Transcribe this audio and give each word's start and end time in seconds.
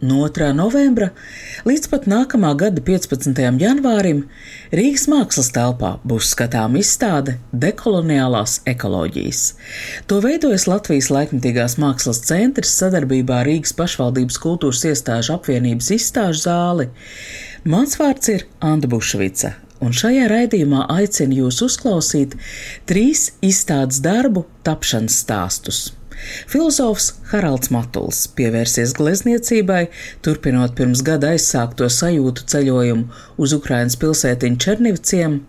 No 0.00 0.26
2. 0.28 0.50
novembra 0.52 1.06
līdz 1.64 1.86
pat 1.88 2.04
nākamā 2.04 2.50
gada 2.60 2.82
15. 2.84 3.38
janvārim 3.62 4.26
Rīgas 4.68 5.06
mākslas 5.08 5.48
telpā 5.56 5.94
būs 6.04 6.34
skatāma 6.34 6.82
izstāde 6.82 7.38
dekoloniālās 7.56 8.58
ekoloģijas. 8.68 9.40
To 10.04 10.20
veidojas 10.20 10.68
Latvijas 10.68 11.08
laikmatīgās 11.16 11.78
mākslas 11.80 12.20
centrs 12.28 12.76
sadarbībā 12.76 13.40
ar 13.40 13.48
Rīgas 13.48 13.72
pašvaldības 13.80 14.36
kultūras 14.44 14.84
iestāžu 14.84 15.38
apvienības 15.38 15.88
izstāžu 15.96 16.44
zāli. 16.44 16.90
Mans 17.64 17.96
vārds 17.96 18.34
ir 18.36 18.44
Anna 18.60 18.92
Bušvica, 18.92 19.54
un 19.80 19.96
šajā 19.96 20.28
raidījumā 20.28 20.90
aicinu 20.92 21.46
jūs 21.46 21.64
uzklausīt 21.70 22.36
trīs 22.84 23.30
izstādes 23.40 24.04
darbu 24.04 24.44
tapšanas 24.60 25.22
stāstus. 25.24 25.86
Filozofs 26.50 27.12
Haralds 27.32 27.72
Matuls 27.74 28.26
pievērsies 28.38 28.94
glezniecībai, 28.98 29.86
turpinot 30.24 30.76
pirms 30.78 31.02
gada 31.06 31.34
aizsākto 31.34 31.88
sajūtu 31.92 32.46
ceļojumu 32.52 33.24
uz 33.42 33.56
Ukrainas 33.56 33.98
pilsētiņu 34.00 34.62
Černivciem. 34.62 35.40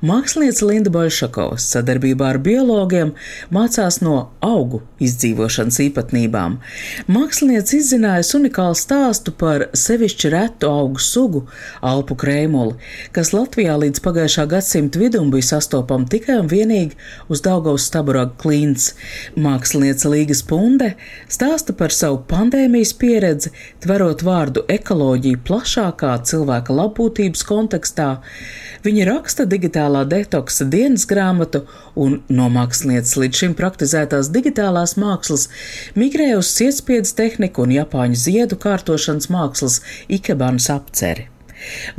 Mākslinieca 0.00 0.64
Linda 0.64 0.88
Bolšakovs 0.88 1.66
sadarbībā 1.74 2.30
ar 2.32 2.38
biologiem 2.40 3.10
mācās 3.52 3.98
no 4.00 4.30
augu 4.40 4.78
izdzīvošanas 5.04 5.76
īpatnībām. 5.84 6.54
Mākslinieca 7.12 7.74
izzinājusi 7.76 8.38
unikālu 8.38 8.78
stāstu 8.80 9.34
par 9.36 9.66
sevišķi 9.76 10.30
retu 10.32 10.70
augu 10.72 11.02
sugu, 11.04 11.42
alpu 11.84 12.16
krēmuli, 12.22 12.78
kas 13.12 13.34
Latvijā 13.36 13.76
līdz 13.82 14.00
pagājušā 14.06 14.46
gadsimta 14.54 15.02
vidum 15.02 15.28
bija 15.34 15.50
sastopama 15.50 16.08
tikai 16.08 16.38
un 16.40 16.48
vienīgi 16.48 16.96
uz 17.28 17.44
Daugavas 17.44 17.90
staburaga 17.92 18.32
klints. 18.40 18.94
Mākslinieca 19.36 20.09
Līga 20.10 20.34
Spunde 20.34 20.90
stāsta 21.30 21.74
par 21.76 21.94
savu 21.94 22.20
pandēmijas 22.30 22.92
pieredzi, 22.98 23.52
tverot 23.84 24.24
vārdu 24.26 24.64
ekoloģiju 24.70 25.40
plašākā 25.46 26.12
cilvēka 26.30 26.76
labbūtības 26.76 27.46
kontekstā. 27.48 28.10
Viņa 28.84 29.08
raksta 29.10 29.46
digitālā 29.48 30.04
detoksa 30.08 30.66
dienas 30.72 31.06
grāmatu 31.08 31.64
un 31.94 32.20
no 32.28 32.48
mākslinieces 32.52 33.18
līdz 33.22 33.42
šim 33.42 33.58
praktizētās 33.58 34.32
digitālās 34.34 34.96
mākslas 35.00 35.48
migrē 35.98 36.32
uz 36.38 36.52
sietspiedas 36.54 37.12
tehniku 37.18 37.66
un 37.66 37.76
japāņu 37.76 38.24
ziedu 38.28 38.60
kārtošanas 38.60 39.30
mākslas 39.32 39.82
ikebanas 40.08 40.70
apceri. 40.72 41.28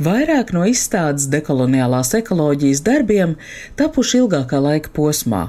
Vairāk 0.02 0.52
no 0.56 0.64
izstādes 0.68 1.28
dekoloniālās 1.32 2.12
ekoloģijas 2.18 2.82
darbiem 2.86 3.36
tapuši 3.78 4.22
ilgākā 4.22 4.60
laika 4.62 4.92
posmā, 4.96 5.42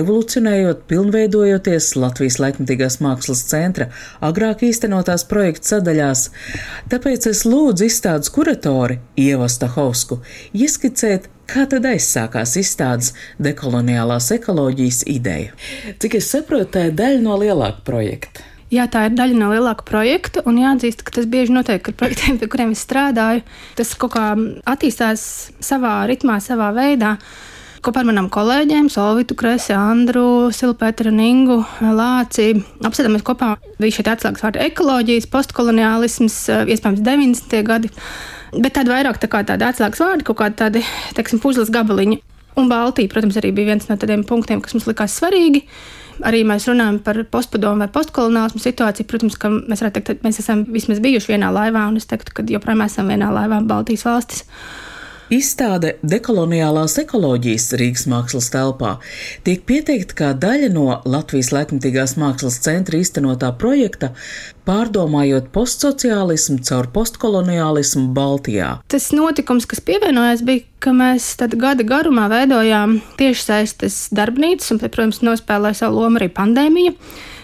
evolucionējot, 0.00 0.84
pilnveidojoties 0.90 1.94
Latvijas 2.00 2.38
laikmatīgās 2.42 3.00
mākslas 3.04 3.44
centra 3.50 3.90
agrāk 4.24 4.66
īstenotās 4.68 5.26
projekta 5.28 5.76
sadaļās. 5.76 6.28
Tāpēc 6.92 7.30
es 7.32 7.44
lūdzu 7.48 7.88
izstādes 7.88 8.32
kuratori 8.34 9.00
Ievu 9.20 9.48
Stahovsku 9.48 10.22
ieskicēt, 10.56 11.28
Kā 11.48 11.62
tad 11.64 11.86
aizsākās 11.88 12.58
izstādes 12.60 13.14
dekoloniālās 13.40 14.26
ekoloģijas 14.34 14.98
ideja? 15.08 15.54
Cik 15.96 16.18
es 16.18 16.28
saprotu, 16.34 16.74
tā 16.74 16.82
ir 16.90 16.98
daļa 16.98 17.22
no 17.24 17.38
lielāka 17.40 17.80
projekta. 17.86 18.44
Jā, 18.68 18.84
tā 18.92 19.06
ir 19.08 19.14
daļa 19.16 19.36
no 19.40 19.46
lielāka 19.48 19.84
projekta, 19.88 20.42
un 20.44 20.58
jāatzīst, 20.60 21.00
ka 21.00 21.14
tas 21.16 21.28
bieži 21.30 21.54
notiek 21.56 21.86
ar 21.88 21.94
projektiem, 21.96 22.36
pie 22.36 22.48
kuriem 22.52 22.74
es 22.74 22.82
strādāju. 22.84 23.40
Tas 23.78 23.94
kaut 23.96 24.12
kā 24.12 24.24
attīstās 24.68 25.22
savā 25.64 26.02
ritmā, 26.10 26.36
savā 26.44 26.68
veidā. 26.76 27.14
Kopā 27.80 28.02
ar 28.02 28.08
maniem 28.10 28.26
kolēģiem, 28.34 28.90
Solvitu, 28.92 29.36
Kresi, 29.38 29.72
Andru, 29.72 30.50
Silpēteru, 30.52 31.14
Ningu, 31.14 31.62
Lāci, 31.80 32.50
apsēdamies 32.84 33.24
kopā. 33.24 33.54
Bija 33.80 33.96
šie 33.96 34.04
atslēgas 34.04 34.44
vārdi- 34.44 34.64
ekoloģijas, 34.68 35.30
postkoloniālisms, 35.32 36.36
iespējams, 36.68 37.04
90. 37.06 37.62
gadi. 37.62 37.88
Bet 38.52 38.74
tāda 38.76 38.92
vairāk 38.92 39.22
tā 39.22 39.30
kā 39.32 39.44
tāda 39.48 39.72
atslēgas 39.72 40.02
vārdi, 40.04 40.26
kaut 40.28 40.42
kādi 40.42 40.56
tādi, 40.60 40.84
teiksim, 41.14 41.40
puzles 41.40 41.70
gabaliņi. 41.70 42.20
Un 42.58 42.68
Baltija, 42.68 43.08
protams, 43.08 43.38
arī 43.38 43.54
bija 43.54 43.72
viens 43.72 43.88
no 43.88 43.96
tādiem 43.96 44.26
punktiem, 44.26 44.60
kas 44.60 44.74
mums 44.74 44.88
likās 44.90 45.14
svarīgi. 45.14 45.62
Arī 46.26 46.42
mēs 46.46 46.66
runājam 46.66 46.98
par 47.04 47.20
postpadomu 47.30 47.84
vai 47.84 47.90
postkoloniālismu 47.94 48.62
situāciju. 48.62 49.06
Protams, 49.10 49.38
ka 49.38 49.50
mēs 49.54 49.84
varētu 49.84 50.00
teikt, 50.00 50.20
ka 50.22 50.26
mēs 50.26 50.40
esam 50.42 50.64
vismaz 50.72 51.02
bijuši 51.04 51.34
vienā 51.34 51.52
laivā, 51.54 51.86
un 51.90 52.00
es 52.00 52.08
teiktu, 52.10 52.34
ka 52.34 52.46
joprojām 52.48 52.82
esam 52.86 53.12
vienā 53.12 53.30
laivā 53.34 53.60
Baltijas 53.68 54.06
valstis. 54.08 54.44
Izstāde 55.28 55.98
dekoloniālās 56.08 56.94
ekoloģijas 57.02 57.66
Rīgas 57.76 58.06
mākslas 58.08 58.46
telpā 58.48 58.94
tiek 59.44 59.60
pieteikta 59.68 60.16
kā 60.16 60.30
daļa 60.40 60.70
no 60.72 60.86
Latvijas 61.04 61.50
laikmatīgās 61.52 62.14
mākslas 62.16 62.56
centra 62.64 62.96
īstenotā 62.96 63.50
projekta 63.60 64.14
pārdomājot 64.64 65.50
postsociālismu 65.52 66.62
caur 66.64 66.88
postkoloniālismu 66.96 68.06
Baltijā. 68.16 68.78
Tas 68.88 69.10
notikums, 69.12 69.68
kas 69.68 69.84
pievienojās, 69.84 70.46
bija, 70.48 70.64
ka 70.80 70.96
mēs 70.96 71.34
gada 71.60 71.84
garumā 71.84 72.30
veidojām 72.32 73.02
tiešsaistes 73.20 74.06
darbnīcas, 74.16 74.72
un, 74.72 74.80
protams, 74.80 75.20
nospēlēja 75.28 75.84
savu 75.84 76.06
lomu 76.06 76.22
arī 76.22 76.32
pandēmija 76.32 76.96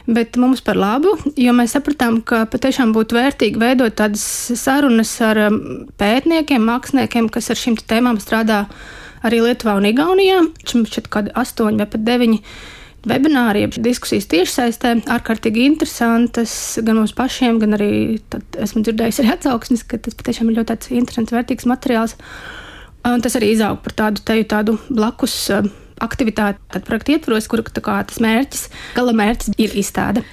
bet 0.06 0.37
mums 0.37 0.60
par 0.65 0.76
labu, 0.76 1.15
jo 1.41 1.54
mēs 1.56 1.75
sapratām, 1.76 2.20
ka 2.26 2.44
patiešām 2.53 2.92
būtu 2.97 3.16
vērtīgi 3.16 3.60
veidot 3.60 3.97
tādas 3.97 4.25
sarunas 4.60 5.12
ar 5.25 5.41
um, 5.47 5.59
pētniekiem, 6.00 6.65
māksliniekiem, 6.69 7.31
kas 7.32 7.50
ar 7.53 7.60
šīm 7.60 7.78
tēmām 7.81 8.20
strādā 8.20 8.64
arī 9.25 9.41
Lietuvā 9.47 9.78
un 9.78 9.88
Igaunijā. 9.88 10.41
Šim 10.69 10.84
šķiet, 10.88 11.09
ka 11.09 11.25
astoņi 11.41 11.81
vai 11.81 11.88
pat 11.88 12.04
deviņi 12.04 12.41
webināri, 13.09 13.64
jeb 13.64 13.78
diskusijas 13.84 14.28
tiešsaistē, 14.32 14.94
ārkārtīgi 15.12 15.64
interesantas 15.69 16.53
gan 16.84 17.00
mums 17.00 17.14
pašiem, 17.16 17.60
gan 17.62 17.76
arī 17.76 17.91
esmu 18.60 18.84
dzirdējis 18.84 19.22
arī 19.22 19.32
atsauksmes, 19.37 19.84
ka 19.88 20.00
tas 20.04 20.16
patiešām 20.20 20.53
ir 20.53 20.60
ļoti 20.60 20.97
interesants, 20.98 21.32
vērtīgs 21.32 21.69
materiāls. 21.69 22.16
Un 23.04 23.20
tas 23.25 23.37
arī 23.37 23.50
izaug 23.53 23.82
par 23.84 23.93
tādu 23.97 24.25
teju, 24.25 24.47
tādu 24.48 24.78
blakus 24.88 25.37
uh, 25.53 25.66
aktivitāti, 26.03 26.60
tad 26.72 26.87
projekta 26.88 27.15
ietvaros, 27.15 27.49
kur 27.50 27.62
kā, 27.65 27.99
tas 28.09 28.21
mērķis, 28.22 28.65
gala 28.97 29.15
mērķis 29.16 29.55
ir 29.60 29.77
izstāde. 29.78 30.25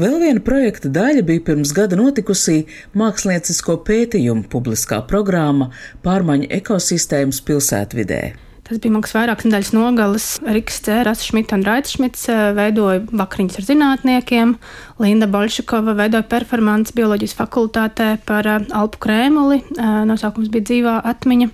Vēl 0.00 0.18
viena 0.22 0.44
projekta 0.44 0.92
daļa 0.92 1.24
bija 1.28 1.44
pirms 1.50 1.74
gada 1.76 1.98
notikusī 1.98 2.62
māksliniecisko 2.98 3.80
pētījumu 3.88 4.48
publiskā 4.52 5.02
programma 5.08 5.72
Pārmaiņu 6.06 6.48
ekosistēmas 6.60 7.42
pilsētvidē. 7.46 8.22
Tas 8.62 8.78
bija 8.78 8.94
mākslinieks 8.94 9.16
vairākas 9.16 9.46
nedēļas 9.48 9.70
nogalas. 9.74 10.26
Riks 10.46 10.78
Cēras, 10.86 11.24
Šmits 11.26 11.52
un 11.52 11.64
Raits 11.66 11.96
Šmits 11.96 12.28
eh, 12.30 12.42
veidoja 12.56 13.02
vakariņas 13.10 13.58
ar 13.58 13.66
zinātniekiem. 13.66 14.54
Linda 15.02 15.26
Bolšakova 15.28 15.96
veidoja 15.98 16.24
performances 16.30 16.94
bioloģijas 16.96 17.34
fakultātē 17.36 18.12
par 18.28 18.46
eh, 18.48 18.70
Alpu 18.78 19.02
krēmuli. 19.02 19.58
Eh, 19.66 19.98
nosaukums 20.08 20.48
bija 20.54 20.70
dzīvā 20.70 20.94
atmiņa. 21.10 21.50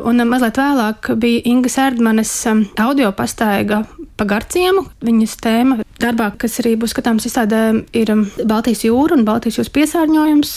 Un 0.00 0.20
um, 0.22 0.28
mazliet 0.30 0.58
vēlāk 0.60 1.10
bija 1.20 1.42
Inga 1.50 1.70
Sērdmanes 1.72 2.32
um, 2.50 2.62
audio 2.80 3.10
pastaiga 3.16 3.82
pa 4.16 4.26
garciemu. 4.28 4.86
Viņas 5.04 5.36
tēma 5.44 5.80
darbā, 6.00 6.30
kas 6.40 6.60
arī 6.62 6.76
būs 6.80 6.94
skatāms 6.94 7.26
izstādē, 7.28 7.62
ir 7.96 8.12
um, 8.14 8.24
Baltijas 8.48 8.84
jūra 8.86 9.18
un 9.18 9.26
Baltijas 9.28 9.60
jūras 9.60 9.72
piesārņojums. 9.76 10.54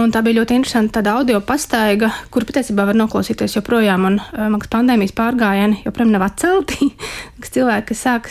Un 0.00 0.08
tā 0.08 0.22
bija 0.24 0.38
ļoti 0.38 0.56
interesanta 0.56 1.02
audio 1.12 1.42
pastaiga, 1.44 2.08
kur 2.32 2.46
patiesībā 2.48 2.86
var 2.88 2.96
noklausīties 2.96 3.58
joprojām. 3.58 4.06
Un 4.08 4.20
maksas 4.54 4.72
pandēmijas 4.72 5.12
pārgājieni 5.18 5.82
joprojām 5.84 6.14
nav 6.14 6.24
atcelti. 6.30 6.88
Cilvēki, 7.52 7.90
kas 7.92 8.04
sāk 8.06 8.30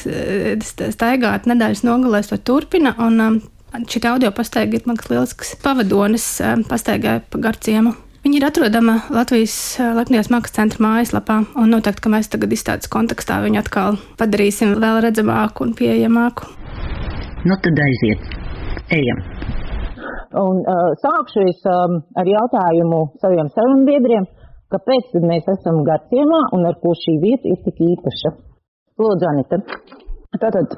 staigāt 0.95 1.45
nedēļas 1.51 1.85
nogalēs, 1.85 2.31
to 2.33 2.41
turpina. 2.41 2.95
Un 2.97 3.43
šī 3.85 4.01
audio 4.09 4.33
pastaiga 4.33 4.81
ir 4.81 4.89
lielisks 4.89 5.53
pavadonis 5.61 6.31
pastaigai 6.71 7.19
pa 7.29 7.45
garciemu. 7.45 7.93
Viņa 8.21 8.37
ir 8.37 8.43
atrodama 8.45 8.99
Latvijas 9.09 9.53
Latvijas 9.97 10.27
Mākslas 10.29 10.53
centra 10.53 10.83
mājaslapā, 10.85 11.39
un 11.57 11.71
noteikti, 11.73 12.03
ka 12.05 12.11
mēs 12.13 12.29
tagad 12.29 12.51
izstādes 12.53 12.91
kontekstā 12.93 13.39
viņu 13.41 13.57
atkal 13.63 13.97
padarīsim 14.19 14.75
vēl 14.83 14.99
redzamāku 15.07 15.65
un 15.65 15.71
pieejamāku. 15.79 16.45
Nu 17.49 17.57
tad 17.65 17.81
aiziet, 17.81 18.27
ejam! 18.93 19.23
Un 20.37 20.61
uh, 20.61 20.91
sākšu 21.01 21.47
es 21.49 21.65
um, 21.65 21.97
ar 22.13 22.29
jautājumu 22.29 23.01
saviem 23.23 23.49
sarunbiedriem, 23.55 24.29
kāpēc 24.71 25.17
mēs 25.25 25.49
esam 25.57 25.81
Garciemā 25.89 26.43
un 26.53 26.69
ar 26.69 26.77
ko 26.83 26.93
šī 27.01 27.17
vieta 27.25 27.49
ir 27.49 27.57
tik 27.65 27.81
īpaša. 27.89 28.35
Lūdzu, 29.01 29.31
Anita. 29.33 29.63
Tātad 30.37 30.77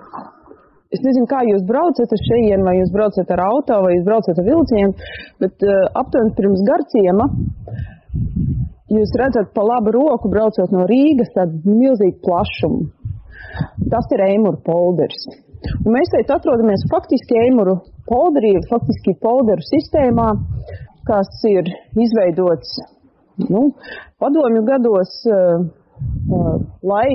Es 0.94 1.01
nezinu, 1.01 1.25
kā 1.30 1.42
jūs 1.48 1.63
braucat 1.66 2.12
uz 2.13 2.25
šejienu, 2.28 2.66
vai 2.68 2.75
jūs 2.78 2.92
braucat 2.94 3.31
ar 3.34 3.42
auto, 3.48 3.80
vai 3.86 3.95
jūs 3.95 4.06
braucat 4.06 4.38
ar 4.38 4.45
vilcienu, 4.45 5.10
bet 5.42 5.66
uh, 5.66 5.80
aptuveni 6.04 6.36
pirms 6.38 6.62
garciema 6.68 7.30
jūs 8.94 9.16
redzat 9.18 9.54
pa 9.56 9.63
labu 9.66 9.94
roku, 9.95 10.30
braucot 10.30 10.74
no 10.74 10.86
Rīgas, 10.90 11.31
tādu 11.34 11.62
milzīgu 11.66 12.19
plašumu. 12.25 12.92
tas 13.90 14.07
ir 14.13 14.22
Eimuru 14.28 14.60
polders. 14.66 15.25
Un 15.86 15.94
mēs 15.95 16.12
šeit 16.13 16.31
atrodamies 16.34 16.86
faktiski 16.92 17.38
Eimuru 17.45 17.78
polderī, 18.10 18.56
faktiski 18.69 19.16
polderu 19.22 19.63
sistēmā, 19.66 20.30
kas 21.07 21.30
ir 21.50 21.69
izveidots 22.06 22.78
nu, 23.50 23.72
padomju 24.22 24.62
gados, 24.68 25.13
uh, 25.25 25.63
uh, 26.38 26.57
lai 26.86 27.07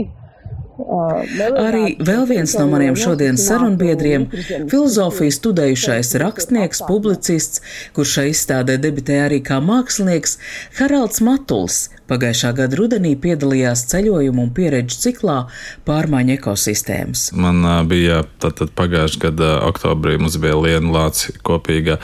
Arī 0.79 1.97
vēl 1.99 2.25
viens 2.29 2.53
no 2.55 2.69
maniem 2.71 2.97
šodienas 2.99 3.49
sarunbiedriem- 3.49 4.29
filozofiju 4.71 5.35
studējušais 5.35 6.15
rakstnieks, 6.23 6.83
publicists, 6.87 7.63
kurš 7.97 8.15
šai 8.19 8.27
izstādē 8.31 8.79
debitē 8.79 9.19
arī 9.27 9.43
kā 9.43 9.59
mākslinieks, 9.59 10.39
Haralds 10.79 11.21
Matuls. 11.21 11.89
Pagājušā 12.09 12.55
gada 12.55 12.77
rudenī 12.77 13.17
piedalījās 13.21 13.85
ceļojumu 13.91 14.43
un 14.47 14.51
pieredžu 14.55 14.97
ciklā 15.03 15.49
pārmaiņu 15.85 16.39
ekosistēmas. 16.39 17.33
Man 17.33 17.67
bija 17.89 18.25
tātad 18.41 18.71
pagājušā 18.71 19.19
gada 19.19 19.61
oktobrī 19.69 20.19
mums 20.19 20.37
bija 20.37 20.57
Liena 20.57 20.89
Lācija 20.95 21.37
kopīga 21.43 21.99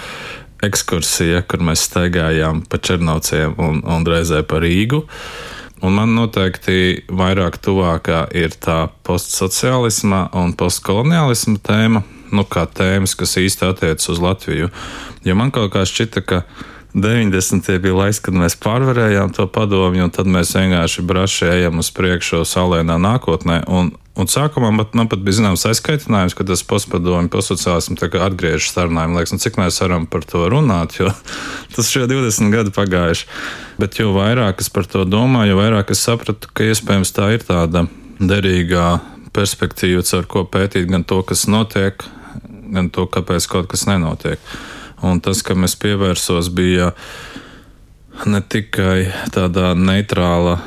ekskursija, 0.65 1.43
kur 1.49 1.63
mēs 1.65 1.87
staigājām 1.89 2.65
pa 2.69 2.79
Černovciem 2.79 3.55
un, 3.61 3.83
un 3.87 4.07
reizē 4.09 4.43
pa 4.43 4.61
Rīgu. 4.63 5.05
Un 5.85 5.93
man 5.93 6.15
noteikti 6.17 7.05
vairāk 7.13 7.59
tuvākā 7.61 8.23
ir 8.33 8.55
tā 8.57 8.87
postsociālisma 9.05 10.31
un 10.41 10.55
postkoloniālisma 10.57 11.61
tēma, 11.61 12.01
nu 12.33 12.45
kā 12.49 12.65
tēmas, 12.65 13.13
kas 13.21 13.37
īsti 13.43 13.67
attiecas 13.69 14.09
uz 14.15 14.23
Latviju. 14.25 14.71
Jo 15.29 15.37
man 15.37 15.53
kaut 15.53 15.75
kā 15.75 15.83
šķita, 15.85 16.23
ka 16.25 16.41
90. 16.95 17.79
bija 17.83 17.97
laiks, 17.99 18.21
kad 18.23 18.37
mēs 18.39 18.55
pārvarējām 18.63 19.35
to 19.35 19.49
padomju, 19.51 20.07
un 20.07 20.15
tad 20.15 20.31
mēs 20.31 20.55
vienkārši 20.55 21.03
braši 21.03 21.51
ejam 21.51 21.83
uz 21.83 21.91
priekšu 21.95 22.45
saulēnā 22.47 22.99
nākotnē. 23.03 23.65
Un, 23.69 23.95
Un 24.15 24.29
sākumā 24.31 24.69
man, 24.71 24.87
man 24.95 25.09
pat 25.11 25.25
bija 25.27 25.41
zināms 25.41 25.65
aizkaitinājums, 25.67 26.37
ka 26.39 26.45
tas 26.47 26.61
postpadomju, 26.71 27.33
postsociālismu 27.35 27.97
atgriežas 28.23 28.71
sarunā. 28.71 29.09
Man 29.09 29.19
liekas, 29.19 29.33
nu, 29.35 29.43
cik 29.43 29.57
mēs 29.59 29.81
varam 29.83 30.05
par 30.07 30.23
to 30.23 30.45
runāt, 30.53 30.95
jo 31.01 31.09
tas 31.75 31.91
jau 31.91 32.07
20 32.07 32.55
gadi 32.55 32.71
pagājuši. 32.77 33.27
Bet 33.83 33.99
jo 33.99 34.13
vairāk 34.15 34.63
es 34.63 34.71
par 34.71 34.87
to 34.87 35.03
domāju, 35.03 35.57
jo 35.57 35.59
vairāk 35.59 35.91
es 35.91 36.05
sapratu, 36.07 36.53
ka 36.55 36.69
iespējams 36.69 37.11
tā 37.17 37.33
ir 37.35 37.43
tāda 37.49 37.89
derīgā 38.23 38.87
perspektīva, 39.35 40.07
ar 40.15 40.31
ko 40.31 40.45
pētīt 40.47 40.87
gan 40.95 41.03
to, 41.03 41.19
kas 41.27 41.49
notiek, 41.51 42.07
gan 42.71 42.95
to, 42.95 43.09
kāpēc 43.11 43.51
kaut 43.51 43.67
kas 43.75 43.83
nenotiek. 43.91 44.39
Un 45.05 45.21
tas, 45.21 45.43
kam 45.45 45.67
es 45.67 45.75
pievērsos, 45.77 46.49
bija 46.55 46.93
ne 48.31 48.41
tikai 48.41 49.11
tādā 49.35 49.75
neitrāla 49.77 50.59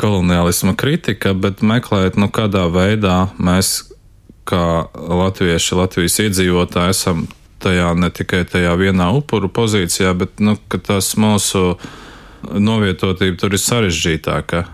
koloniālisma 0.00 0.74
kritika, 0.76 1.32
bet 1.32 1.62
meklēt, 1.64 2.18
nu, 2.20 2.28
kādā 2.28 2.66
veidā 2.72 3.28
mēs, 3.38 3.76
kā 4.44 4.84
latvieši, 4.92 5.78
Latvijas 5.78 6.18
iedzīvotāji, 6.26 6.92
esam 6.92 7.26
tajā 7.64 7.94
ne 7.96 8.10
tikai 8.12 8.42
tajā 8.48 8.74
vienā 8.76 9.08
upuru 9.16 9.48
pozīcijā, 9.48 10.12
bet 10.18 10.42
nu, 10.44 10.58
tas 10.84 11.14
mūsu 11.16 11.78
novietotība 12.44 13.40
tur 13.40 13.56
ir 13.56 13.62
sarežģītāka. 13.62 14.66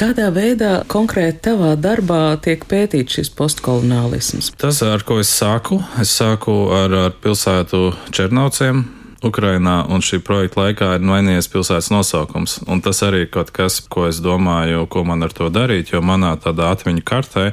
Kādā 0.00 0.30
veidā 0.32 0.78
konkrēti 0.88 1.42
tavā 1.44 1.74
darbā 1.76 2.32
tiek 2.40 2.62
pētīts 2.64 3.18
šis 3.18 3.30
postkoloniālisms? 3.36 4.46
Tas, 4.56 4.78
ar 4.80 5.04
ko 5.04 5.18
es 5.20 5.28
sāku, 5.28 5.76
es 6.00 6.14
sāku 6.16 6.54
ar, 6.72 6.94
ar 6.96 7.12
pilsētu 7.20 7.82
Černovciem, 8.08 8.80
Ukrainā, 9.28 9.74
un 9.92 10.00
šī 10.00 10.22
projekta 10.24 10.62
laikā 10.62 10.88
ir 10.96 11.04
mainījies 11.04 11.50
pilsētas 11.52 11.90
nosaukums. 11.92 12.62
Un 12.64 12.80
tas 12.80 13.02
arī 13.04 13.26
ir 13.26 13.30
kaut 13.34 13.52
kas, 13.52 13.76
ko 13.92 14.06
es 14.08 14.22
domāju, 14.24 14.86
ko 14.88 15.04
man 15.04 15.20
ar 15.28 15.36
to 15.36 15.50
darīt, 15.52 15.92
jo 15.92 16.00
manā 16.00 16.32
tādā 16.40 16.72
atmiņu 16.72 17.04
kartē 17.04 17.50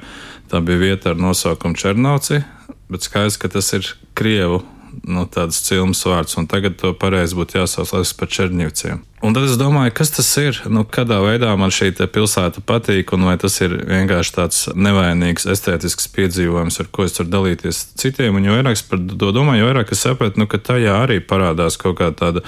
tā 0.47 0.63
bija 0.63 0.85
vieta 0.85 1.11
ar 1.11 1.19
nosaukumu 1.19 1.75
Černovci, 1.75 2.39
bet 2.87 3.03
skaidrs, 3.03 3.41
ka 3.43 3.51
tas 3.51 3.75
ir 3.75 3.91
Krievu 4.15 4.63
nu, 5.05 5.25
tāds 5.29 5.59
cilms 5.65 6.01
vārds, 6.07 6.37
un 6.39 6.47
tagad 6.49 6.77
to 6.79 6.93
pareizi 6.97 7.37
būtu 7.37 7.59
jāsauc 7.59 8.13
par 8.17 8.31
Černivciem. 8.31 9.03
Un 9.25 9.33
tad 9.33 9.47
es 9.47 9.57
domāju, 9.57 9.95
kas 9.97 10.11
tas 10.13 10.29
ir, 10.37 10.59
nu, 10.69 10.83
kādā 10.85 11.17
veidā 11.23 11.49
man 11.57 11.73
šī 11.73 11.89
pilsēta 12.13 12.61
patīk, 12.61 13.13
un 13.17 13.25
vai 13.25 13.33
tas 13.41 13.55
ir 13.65 13.73
vienkārši 13.89 14.35
tāds 14.35 14.59
nevainīgs, 14.77 15.47
estētisks 15.49 16.09
piedzīvojums, 16.13 16.77
ar 16.83 16.89
ko 16.93 17.07
es 17.07 17.17
varu 17.17 17.33
dalīties 17.33 17.81
citiem. 17.97 18.37
Un 18.37 18.45
jo 18.45 18.57
vairāk 18.57 18.77
es 18.77 18.85
par 18.85 19.01
to 19.01 19.33
domāju, 19.33 19.63
jo 19.63 19.69
vairāk 19.71 19.93
es 19.95 20.05
sapratu, 20.05 20.41
nu, 20.41 20.49
ka 20.49 20.61
tajā 20.61 20.99
arī 21.01 21.17
parādās 21.17 21.79
kaut 21.81 21.97
kā 21.97 22.11
tāda, 22.13 22.45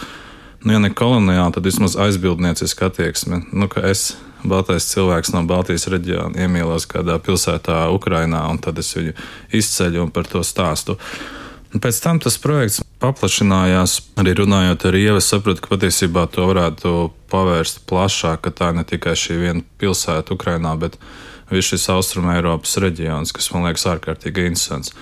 nu, 0.62 0.76
ja 0.76 0.82
ne 0.84 0.94
koloniāla, 0.94 1.50
tad 1.58 1.66
vismaz 1.66 1.98
aizbildnieciska 1.98 2.92
attieksme. 2.92 3.48
Nu, 3.50 3.66
ka 3.72 3.88
es 3.90 4.12
Baltais 4.46 4.88
cilvēks 4.94 5.34
no 5.34 5.42
Baltijas 5.50 5.90
reģiona 5.92 6.46
iemīlos 6.46 6.86
kādā 6.88 7.18
pilsētā, 7.20 7.90
Ukrainā, 7.92 8.46
un 8.52 8.62
tad 8.62 8.80
es 8.80 8.94
viņu 8.96 9.18
izceļu 9.60 10.06
un 10.06 10.14
par 10.16 10.30
to 10.32 10.46
stāstu. 10.48 10.96
Pēc 11.70 12.00
tam 12.02 12.18
tas 12.18 12.40
projekts 12.42 12.82
paplašinājās. 13.02 14.00
Arī 14.18 14.34
runājot 14.40 14.86
ar 14.90 14.96
Ievu, 14.98 15.22
sapratu, 15.22 15.62
ka 15.62 15.76
patiesībā 15.76 16.26
to 16.34 16.48
varētu 16.50 16.94
pavērst 17.30 17.84
plašāk, 17.90 18.42
ka 18.46 18.54
tā 18.56 18.72
ne 18.74 18.82
tikai 18.88 19.14
šī 19.14 19.38
viena 19.38 19.62
pilsēta 19.82 20.34
Ukrainā, 20.34 20.74
bet 20.82 20.98
viss 21.52 21.70
šis 21.70 21.86
Austrum 21.94 22.32
Eiropas 22.34 22.74
reģions, 22.82 23.34
kas 23.36 23.52
man 23.54 23.68
liekas 23.70 23.86
ārkārtīgi 23.94 24.50
interesants. 24.50 24.96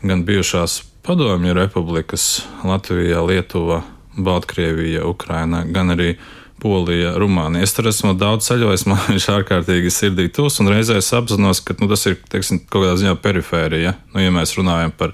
Gan 0.00 0.24
bijušās 0.28 0.80
padomju 1.04 1.52
republikas 1.56 2.46
Latvijā, 2.64 3.20
Lietuva, 3.20 3.82
Baltkrievija, 4.16 5.04
Ukraina, 5.04 5.64
gan 5.68 5.92
arī 5.92 6.14
Polija, 6.60 7.12
Rumānija. 7.20 7.62
Es 7.62 7.74
tur 7.76 7.90
esmu 7.90 8.14
daudz 8.16 8.48
ceļojis, 8.48 8.86
man 8.90 9.02
viņš 9.10 9.28
ārkārtīgi 9.34 9.92
sirdī 9.92 10.30
tūs, 10.32 10.62
un 10.64 10.72
reizē 10.72 10.96
es 11.02 11.12
apzinos, 11.16 11.60
ka 11.60 11.76
nu, 11.80 11.90
tas 11.92 12.06
ir 12.08 12.16
teiksim, 12.32 12.62
kaut 12.64 12.86
kādā 12.86 12.96
ziņā 13.02 13.18
perifērija. 13.20 13.92
Nu, 14.14 14.24
ja 14.24 14.32
mēs 14.32 14.56
runājam 14.56 14.96
par 14.96 15.12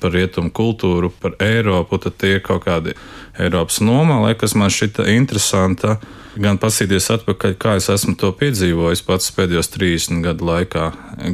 par 0.00 0.14
rietumu 0.14 0.52
kultūru, 0.54 1.10
par 1.22 1.36
Eiropu, 1.42 1.98
tad 2.02 2.16
tie 2.20 2.36
ir 2.36 2.44
kaut 2.44 2.64
kādi 2.66 2.94
Eiropas 3.38 3.80
nomālē, 3.84 4.34
kas 4.38 4.56
man 4.58 4.72
šķita 4.72 5.08
interesanta. 5.14 5.98
Gan 6.38 6.60
pasīties 6.62 7.08
atpakaļ, 7.16 7.54
kā 7.58 7.76
es 7.80 7.88
esmu 7.90 8.14
to 8.18 8.30
piedzīvojis 8.38 9.02
pats 9.06 9.32
pēdējos 9.34 9.72
30 9.74 10.22
gadu 10.22 10.46
laikā, 10.46 10.84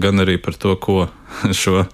gan 0.00 0.24
arī 0.24 0.38
par 0.40 0.56
to, 0.56 0.76
ko 0.80 1.08
šo 1.62 1.84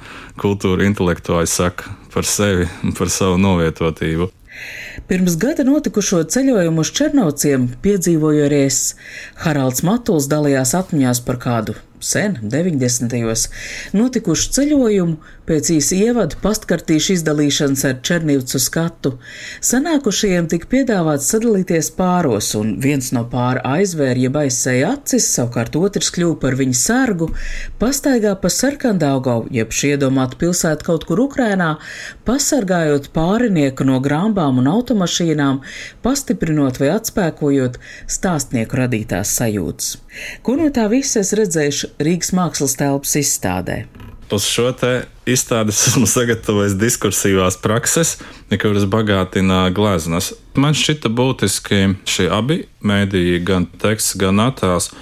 kultūru 0.40 0.87
intelektuāļi 0.87 1.50
saka 1.50 1.96
par 2.14 2.26
sevi 2.26 2.69
un 2.84 2.94
par 2.94 3.11
savu 3.11 3.38
novietotību. 3.43 4.31
Pirms 5.08 5.37
gada 5.40 5.64
notikušo 5.64 6.23
ceļojumu 6.31 6.82
uz 6.84 6.90
Černovciem 6.94 7.69
piedzīvoju 7.82 8.46
arī 8.46 8.64
es. 8.69 8.81
Haralds 9.44 9.84
Matuls 9.87 10.28
dalījās 10.31 10.75
atmiņās 10.76 11.23
par 11.26 11.40
kādu 11.40 11.78
sen, 12.00 12.38
90. 12.43 13.20
gados, 13.20 13.49
notikušu 13.93 14.50
ceļojumu, 14.56 15.19
pēc 15.50 15.71
īsa 15.75 15.97
ievada 15.99 16.38
pastkartīšu 16.42 17.16
izdalīšanas 17.16 17.83
ar 17.88 17.97
Černivcu 18.07 18.61
skatu. 18.62 19.16
Sanākušajiem 19.66 20.47
tika 20.52 20.69
piedāvāts 20.71 21.26
sadalīties 21.33 21.90
pāros, 21.97 22.52
un 22.59 22.76
viens 22.83 23.11
no 23.16 23.25
pāra 23.30 23.64
aizvēra, 23.78 24.19
jeb 24.26 24.38
aizsēja 24.45 24.92
acis, 24.95 25.26
savukārt 25.35 25.76
otrs 25.80 26.12
kļuva 26.14 26.38
par 26.45 26.57
viņa 26.61 26.78
sargu, 26.78 27.30
pastaigā 27.83 28.37
pa 28.40 28.52
sarkandaugau, 28.54 29.49
jeb 29.50 29.75
šī 29.75 29.97
iedomāta 29.97 30.38
pilsēta 30.40 30.87
kaut 30.87 31.09
kur 31.09 31.25
Ukrainā, 31.26 31.73
pasargājot 32.28 33.11
pārinieku 33.16 33.87
no 33.88 33.99
grāmbām 34.04 34.62
un 34.62 34.71
automašīnām, 34.71 35.64
pastiprinot 36.07 36.78
vai 36.83 36.92
atspēkojot 36.95 37.80
stāstnieku 38.07 38.78
radītās 38.85 39.35
sajūtas. 39.40 39.97
Ko 40.47 40.57
no 40.59 40.71
tā 40.75 40.87
visa 40.90 41.25
es 41.25 41.35
redzēšu 41.38 41.89
Rīgas 41.99 42.35
mākslas 42.37 42.76
telpas 42.78 43.16
izstādē? 43.18 43.85
Uz 44.30 44.44
šo 44.47 44.68
te 44.78 44.92
izstādi 45.26 45.75
esmu 45.75 46.06
sagatavojis 46.11 46.76
diskursīvās 46.78 47.59
prakses, 47.62 48.18
kuras 48.62 48.87
bagātina 48.90 49.64
gleznas. 49.75 50.32
Man 50.59 50.76
šķita 50.76 51.11
būtiski 51.11 51.80
šie 52.09 52.28
abi 52.35 52.62
mēdīji, 52.87 53.42
gan 53.47 53.66
teksts, 53.82 54.14
gan 54.20 54.42
attēls. 54.44 54.92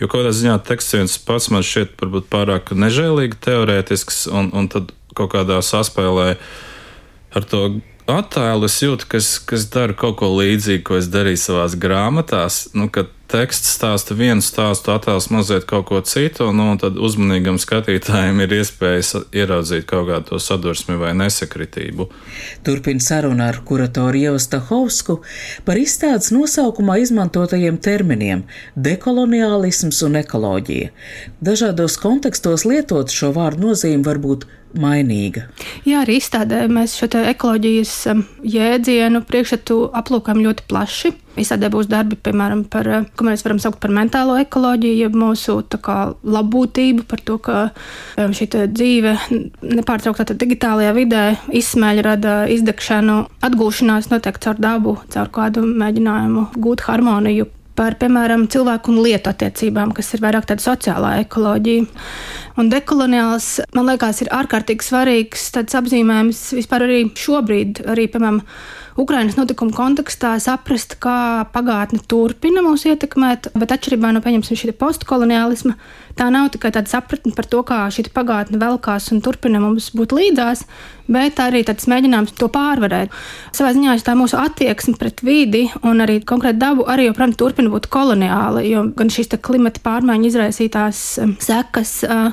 Jo 0.00 0.10
kādā 0.10 0.34
ziņā 0.34 0.58
teksts 0.66 0.96
viens 0.96 1.16
pats 1.22 1.48
man 1.54 1.64
šķiet 1.64 1.94
varbūt 2.02 2.28
pārāk 2.32 2.74
nežēlīgi 2.74 3.38
teorētisks, 3.46 4.24
un, 4.26 4.50
un 4.52 4.68
tad 4.72 4.90
kaut 5.14 5.32
kādā 5.36 5.60
saspēlē 5.62 6.34
ar 7.34 7.46
to 7.48 7.68
attēlu 8.10 8.68
es 8.68 8.80
jūtu, 8.82 9.06
ka 9.08 9.20
es, 9.22 9.36
ka 9.38 9.56
es 9.56 9.68
daru 9.72 9.96
kaut 9.98 10.18
ko 10.20 10.32
līdzīgu, 10.34 10.82
ko 10.84 10.98
es 10.98 11.08
darīju 11.12 11.40
savās 11.40 11.76
grāmatās. 11.80 12.66
Nu, 12.76 12.90
kad 12.92 13.12
teksts 13.34 13.74
stāsta 13.74 14.14
vienu 14.14 14.44
stāstu, 14.44 14.92
attēls 14.94 15.26
mazliet 15.34 15.66
kaut 15.68 15.88
ko 15.88 16.00
citu, 16.06 16.50
nu, 16.54 16.68
un 16.74 16.80
tad 16.80 16.98
uzmanīgam 17.00 17.58
skatītājam 17.60 18.38
ir 18.44 18.54
iespējas 18.60 19.14
ieraudzīt 19.34 19.88
kaut 19.90 20.06
kādu 20.10 20.28
to 20.30 20.40
sadursmi 20.42 20.96
vai 21.00 21.12
nesakritību. 21.18 22.06
Turpin 22.66 23.02
saruna 23.02 23.50
ar 23.50 23.60
kuratoru 23.66 24.22
Ievu 24.22 24.42
Stahovsku 24.42 25.18
par 25.66 25.80
izstādes 25.80 26.30
nosaukumā 26.34 27.00
izmantotajiem 27.02 27.80
terminiem- 27.82 28.44
dekoloniālisms 28.88 30.02
un 30.06 30.20
ekoloģija. 30.22 30.90
Dažādos 31.42 31.98
kontekstos 31.98 32.64
lietot 32.68 33.10
šo 33.10 33.32
vārdu 33.34 33.70
nozīme 33.70 34.04
var 34.06 34.22
būt 34.22 34.46
mainīga. 34.80 35.48
Jā, 35.86 36.02
arī 36.02 36.18
izstādē 36.20 36.64
mēs 36.72 36.96
šo 36.98 37.08
ekoloģijas 37.20 37.92
um, 38.12 38.24
jēdzienu 38.42 39.22
priekšstatu 39.28 39.78
aplūkam 39.96 40.42
ļoti 40.44 40.66
plaši. 40.70 41.12
Izstādē 41.40 41.66
būs 41.72 41.88
darbi, 41.90 42.14
piemēram, 42.14 42.62
par, 42.70 42.88
eh, 42.88 43.06
ko 43.16 43.26
mēs 43.26 43.42
varam 43.42 43.58
saukt 43.58 43.80
par 43.82 43.90
mentālo 43.90 44.36
ekoloģiju, 44.38 45.00
jeb 45.02 45.16
mūsu 45.18 45.56
kā, 45.82 46.14
labbūtību, 46.22 47.06
par 47.10 47.24
to, 47.26 47.38
ka 47.38 47.56
eh, 47.70 48.28
šī 48.28 48.46
dzīve 48.70 49.16
nepārtrauktā 49.62 50.36
digitālajā 50.38 50.92
vidē 50.94 51.24
izsmeļ, 51.50 52.02
rada 52.06 52.36
izdegšanu, 52.54 53.18
atgūšanās 53.42 54.10
notiek 54.14 54.38
caur 54.38 54.62
dabu, 54.62 54.96
caur 55.10 55.28
kādu 55.34 55.66
mēģinājumu 55.66 56.48
gūt 56.54 56.86
harmoniju 56.86 57.50
par, 57.78 57.96
piemēram, 58.00 58.46
cilvēku 58.50 58.92
un 58.92 59.02
lietu 59.04 59.32
attiecībām, 59.32 59.92
kas 59.96 60.12
ir 60.14 60.22
vairāk 60.24 60.46
tāda 60.50 60.64
sociālā 60.64 61.16
ekoloģija. 61.24 61.88
Un 62.60 62.70
dekoloniāls, 62.70 63.48
man 63.74 63.90
liekas, 63.90 64.22
ir 64.22 64.32
ārkārtīgi 64.34 64.86
svarīgs 64.86 65.50
tāds 65.56 65.74
apzīmējums 65.80 66.46
vispār 66.60 66.86
arī 66.86 67.00
šobrīd, 67.18 67.82
arī, 67.90 68.06
piemēram, 68.12 68.42
Ukrainas 68.94 69.34
notikumu 69.34 69.74
kontekstā 69.74 70.36
saprast, 70.38 70.94
kā 71.02 71.42
pagātne 71.50 71.98
turpina 72.06 72.62
mūs 72.62 72.84
ietekmēt, 72.86 73.48
bet 73.58 73.72
atšķirībā 73.74 74.12
no, 74.14 74.22
šī 74.22 74.70
postkoloniālisma, 74.78 75.74
tā 76.14 76.28
nav 76.30 76.52
tikai 76.54 76.70
tāda 76.76 76.92
sapratne 76.92 77.34
par 77.34 77.48
to, 77.50 77.64
kā 77.66 77.80
šī 77.90 78.06
pagātne 78.14 78.60
velkās 78.62 79.10
un 79.10 79.22
turpina 79.24 79.58
mums 79.62 79.88
būt 79.98 80.14
līdzās, 80.14 80.62
bet 81.10 81.42
arī 81.42 81.64
tāds 81.66 81.88
mēģinājums 81.90 82.36
to 82.38 82.46
pārvarēt. 82.54 83.10
Savā 83.56 83.72
ziņā 83.74 83.96
tā 84.06 84.14
mūsu 84.18 84.38
attieksme 84.38 84.94
pret 85.00 85.24
vidi 85.26 85.64
un 85.82 86.04
arī 86.04 86.20
konkrēti 86.22 86.62
dabu 86.62 86.86
arī 86.86 87.08
joprojām 87.08 87.34
turpina 87.34 87.74
būt 87.74 87.90
koloniāla, 87.90 88.62
jo 88.68 88.86
gan 88.94 89.10
šīs 89.10 89.34
klimata 89.42 89.82
pārmaiņu 89.82 90.30
izraisītās 90.30 91.02
um, 91.24 91.34
sekas. 91.42 91.98
Uh, 92.06 92.30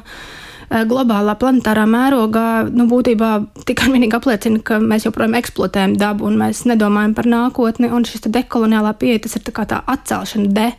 globālā 0.72 1.36
planetārā 1.36 1.84
mērogā 1.90 2.46
nu, 2.72 2.86
būtībā 2.92 3.32
tikai 3.68 3.90
un 3.90 3.98
vienīgi 3.98 4.16
apliecina, 4.16 4.62
ka 4.64 4.80
mēs 4.80 5.06
joprojām 5.08 5.36
eksploatējam 5.42 5.98
dabu 6.00 6.30
un 6.30 6.38
mēs 6.40 6.64
nedomājam 6.70 7.16
par 7.18 7.28
nākotni. 7.28 7.90
Un 7.92 8.08
šis 8.08 8.30
dekoloniālā 8.32 8.94
pieeja, 9.00 9.26
tas 9.26 9.36
ir 9.36 9.44
tā, 9.48 9.66
tā 9.68 9.82
atcelšana, 9.92 10.48
de 10.56 10.70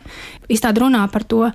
izstāde 0.53 0.81
runā 0.81 1.03
par 1.13 1.27
to, 1.29 1.45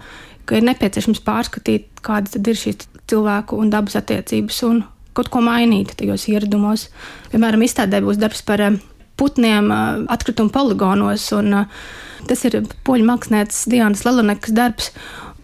ka 0.47 0.59
ir 0.59 0.69
nepieciešams 0.71 1.25
pārskatīt, 1.27 1.91
kādas 2.05 2.39
ir 2.39 2.63
šīs 2.63 2.87
cilvēku 3.11 3.59
un 3.59 3.73
dabas 3.75 3.99
attiecības 3.99 4.63
un 4.69 4.85
kaut 5.19 5.33
ko 5.35 5.43
mainīt 5.43 5.97
tajos 5.99 6.29
ieradumos. 6.31 6.89
Piemēram, 7.33 7.65
izstādē 7.67 8.01
būs 8.05 8.21
darbs 8.23 8.45
par 8.47 8.63
eh, 8.63 8.77
putniem 9.19 9.73
eh, 9.75 9.87
atkritumu 10.15 10.55
poligonos, 10.55 11.27
un 11.35 11.65
tas 12.29 12.45
ir 12.47 12.61
poļu 12.87 13.09
mākslinieces 13.09 13.67
Diānas 13.73 14.05
Lelanekas 14.07 14.55
darbs 14.55 14.93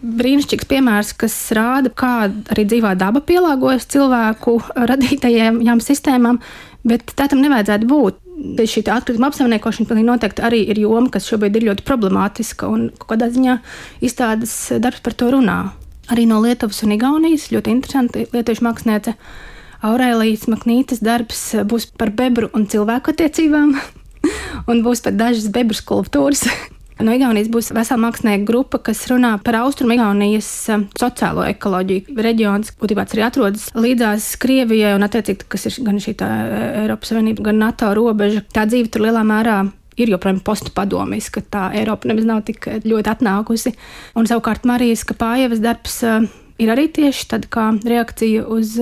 brīnišķīgs 0.03 0.67
piemērs, 0.69 1.13
kas 1.19 1.35
rāda, 1.55 1.91
kā 1.93 2.27
arī 2.53 2.65
dzīvā 2.69 2.93
daba 2.99 3.21
pielāgojas 3.25 3.87
cilvēku 3.91 4.57
radītajām 4.75 5.81
sistēmām, 5.83 6.41
bet 6.87 7.15
tā 7.17 7.29
tam 7.31 7.41
nevajadzētu 7.45 7.89
būt. 7.89 8.21
Šī 8.67 8.83
atkrituma 8.91 9.29
apsaimniekošana 9.31 9.87
pilnīgi 9.87 10.09
noteikti 10.09 10.43
arī 10.43 10.59
ir 10.67 10.81
joma, 10.83 11.07
kas 11.13 11.29
šobrīd 11.31 11.55
ir 11.55 11.69
ļoti 11.69 11.85
problemātiska, 11.87 12.67
un 12.67 12.89
kādā 12.99 13.29
ziņā 13.31 13.57
izstādes 14.03 14.53
darbs 14.83 15.03
par 15.05 15.15
to 15.15 15.31
runā. 15.33 15.59
Arī 16.11 16.27
no 16.29 16.41
Lietuvas 16.43 16.83
un 16.85 16.93
Igaunijas 16.93 17.47
ļoti 17.53 17.71
interesanti 17.73 18.27
lietuviešu 18.29 18.65
māksliniece 18.67 19.15
Aurēlijas 19.85 20.45
Maknītes 20.51 21.01
darbs 21.05 21.47
būs 21.65 21.87
par 21.97 22.11
bebru 22.13 22.51
un 22.53 22.67
cilvēku 22.69 23.15
attiecībām, 23.15 23.73
un 24.69 24.85
būs 24.85 25.01
pat 25.05 25.17
dažas 25.17 25.47
bebru 25.55 25.79
skulptūras, 25.79 26.45
No 27.03 27.11
Igaunijas 27.11 27.49
būs 27.51 27.73
vesela 27.75 27.99
mākslinieka 28.05 28.45
grupa, 28.47 28.79
kas 28.87 29.01
runā 29.11 29.33
par 29.43 29.57
austrumu 29.59 29.97
Igaunijas 29.97 30.47
um, 30.71 30.85
sociālo 30.95 31.43
ekoloģiju. 31.49 32.15
Reģions, 32.23 32.71
būtībā 32.79 33.03
arī 33.03 33.25
atrodas 33.25 33.67
līdzās 33.75 34.29
Krievijai 34.39 34.93
un, 34.95 35.03
attiecīgi, 35.03 35.49
kas 35.51 35.67
ir 35.67 35.81
gan 35.83 35.99
šī 35.99 36.15
tā 36.21 36.29
e, 36.45 36.61
Eiropas 36.85 37.11
Savienība, 37.11 37.49
gan 37.49 37.59
NATO 37.59 37.91
robeža. 37.97 38.45
Tā 38.55 38.63
dzīve 38.69 38.93
tur 38.93 39.03
lielā 39.09 39.25
mērā 39.27 39.57
ir 39.99 40.13
joprojām 40.13 40.39
postpadomiska, 40.47 41.43
tā 41.51 41.67
Eiropa 41.75 42.07
nemaz 42.07 42.31
nav 42.31 42.45
tik 42.47 42.69
ļoti 42.87 43.11
atnākusi. 43.11 43.75
Un 44.15 44.31
savukārt 44.31 44.63
Marijas 44.67 45.03
Kapājevas 45.09 45.63
darbs 45.63 45.99
uh, 46.07 46.23
ir 46.63 46.71
arī 46.71 46.87
tieši 46.95 47.31
tad 47.35 47.51
kā 47.51 47.73
reakcija 47.83 48.47
uz 48.47 48.77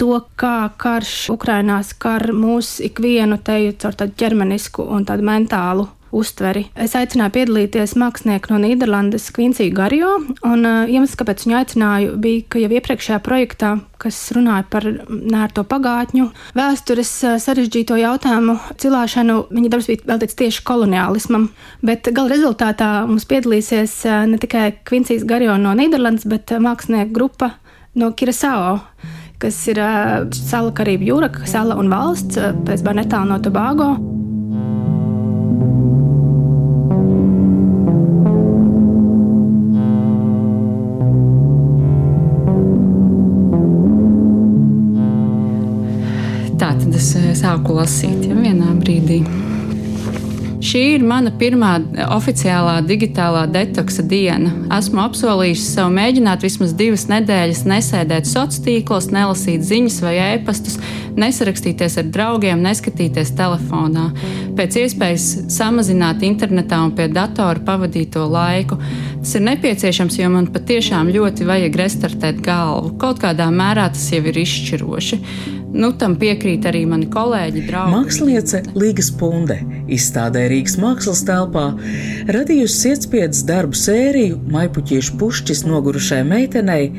to, 0.00 0.14
kā 0.40 0.72
karš 0.80 1.34
Ukrainā 1.36 1.82
skar 1.84 2.32
mūs 2.32 2.78
ikvienu 2.88 3.36
teju 3.44 3.76
caur 3.84 3.98
tādu 4.00 4.16
ķermenisku 4.24 4.88
un 4.88 5.04
tādu 5.04 5.28
mentālu 5.28 5.92
uztveri. 6.12 6.66
Es 6.76 6.94
aicināju 6.98 7.32
piedalīties 7.36 7.94
mākslinieku 8.00 8.52
no 8.52 8.60
Nīderlandes 8.62 9.30
Kvinciju 9.34 9.72
Gario, 9.74 10.12
un 10.46 10.66
uh, 10.68 10.90
iemesls, 10.90 11.16
kāpēc 11.18 11.46
viņu 11.46 11.56
aicināju, 11.58 12.16
bija, 12.22 12.44
ka 12.52 12.60
jau 12.62 12.70
iepriekšējā 12.76 13.18
projektā, 13.24 13.72
kas 14.02 14.18
runāja 14.36 14.66
par 14.70 14.86
nērto 15.08 15.64
pagātņu, 15.68 16.28
vēstures 16.58 17.12
uh, 17.24 17.38
sarežģīto 17.42 17.98
jautājumu 18.00 18.58
cilāšanu, 18.82 19.38
viņa 19.54 19.72
darbs 19.72 19.90
bija 19.90 20.04
veltīts 20.12 20.38
tieši 20.38 20.64
koloniālismam, 20.68 21.48
bet 21.82 22.12
gala 22.12 22.34
rezultātā 22.34 22.92
mums 23.08 23.26
piedalīsies 23.30 23.98
uh, 24.10 24.22
ne 24.28 24.40
tikai 24.42 24.68
Kvincijas 24.84 25.26
Gario 25.28 25.56
no 25.60 25.74
Nīderlandes, 25.78 26.28
bet 26.28 26.52
mākslinieku 26.52 27.16
grupa 27.16 27.54
no 27.96 28.12
Kirasao 28.12 28.78
kas 29.42 29.56
ir 29.66 29.80
uh, 29.82 30.28
sala 30.30 30.70
Karību 30.70 31.08
jūra, 31.08 31.32
sala 31.50 31.74
un 31.80 31.90
valsts 31.90 32.38
pēc 32.62 32.86
netālu 32.94 33.32
no 33.32 33.42
Tobago. 33.42 33.96
Sāku 47.38 47.78
lasīt 47.78 48.28
ja, 48.28 48.36
vienā 48.38 48.74
brīdī. 48.80 49.22
Šī 50.62 50.80
ir 50.94 51.02
mana 51.02 51.32
pirmā 51.34 51.72
oficiālā 52.14 52.76
digitālā 52.86 53.48
detoksa 53.50 54.04
diena. 54.06 54.52
Esmu 54.76 55.00
apsolījis 55.02 55.64
sev 55.74 55.88
mēģināt 55.90 56.44
vismaz 56.46 56.70
divas 56.78 57.08
nedēļas 57.10 57.64
nesēdēt 57.66 58.28
sociālos 58.30 58.60
tīklos, 58.62 59.08
nelasīt 59.10 59.64
ziņas 59.66 59.96
vai 60.04 60.12
ēpastus, 60.22 60.76
nesarakstīties 61.18 61.98
ar 61.98 62.12
draugiem, 62.14 62.62
neskatīties 62.62 63.34
telefonā. 63.40 64.12
Pēc 64.54 64.78
iespējas 64.84 65.26
samazināt 65.50 66.22
internetā 66.28 66.78
un 66.86 66.94
pie 66.94 67.08
datora 67.10 67.58
pavadīto 67.66 68.28
laiku. 68.30 68.78
Tas 69.18 69.34
ir 69.40 69.44
nepieciešams, 69.48 70.20
jo 70.22 70.30
man 70.30 70.46
patiešām 70.54 71.10
ļoti 71.10 71.48
vajag 71.48 71.80
restartēt 71.82 72.38
galvu. 72.46 72.94
Kaut 73.02 73.18
kādā 73.24 73.50
mērā 73.50 73.90
tas 73.90 74.06
jau 74.14 74.22
ir 74.30 74.38
izšķiroši. 74.44 75.20
Nu, 75.72 75.88
tam 75.96 76.18
piekrīt 76.20 76.66
arī 76.68 76.82
mani 76.88 77.06
kolēģi, 77.12 77.62
draugi. 77.68 77.94
Māksliniece 77.94 78.60
Līga 78.76 79.04
Spunde 79.04 79.56
izstādē 79.92 80.44
Rīgas 80.52 80.76
mākslas 80.80 81.22
telpā 81.28 81.64
radījusi 82.32 82.76
sietspiedas 82.76 83.42
darbu 83.48 83.78
sēriju 83.78 84.40
Maipuķiešu 84.52 85.16
pušķis 85.20 85.64
nogurušai 85.68 86.20
meitenei, 86.28 86.90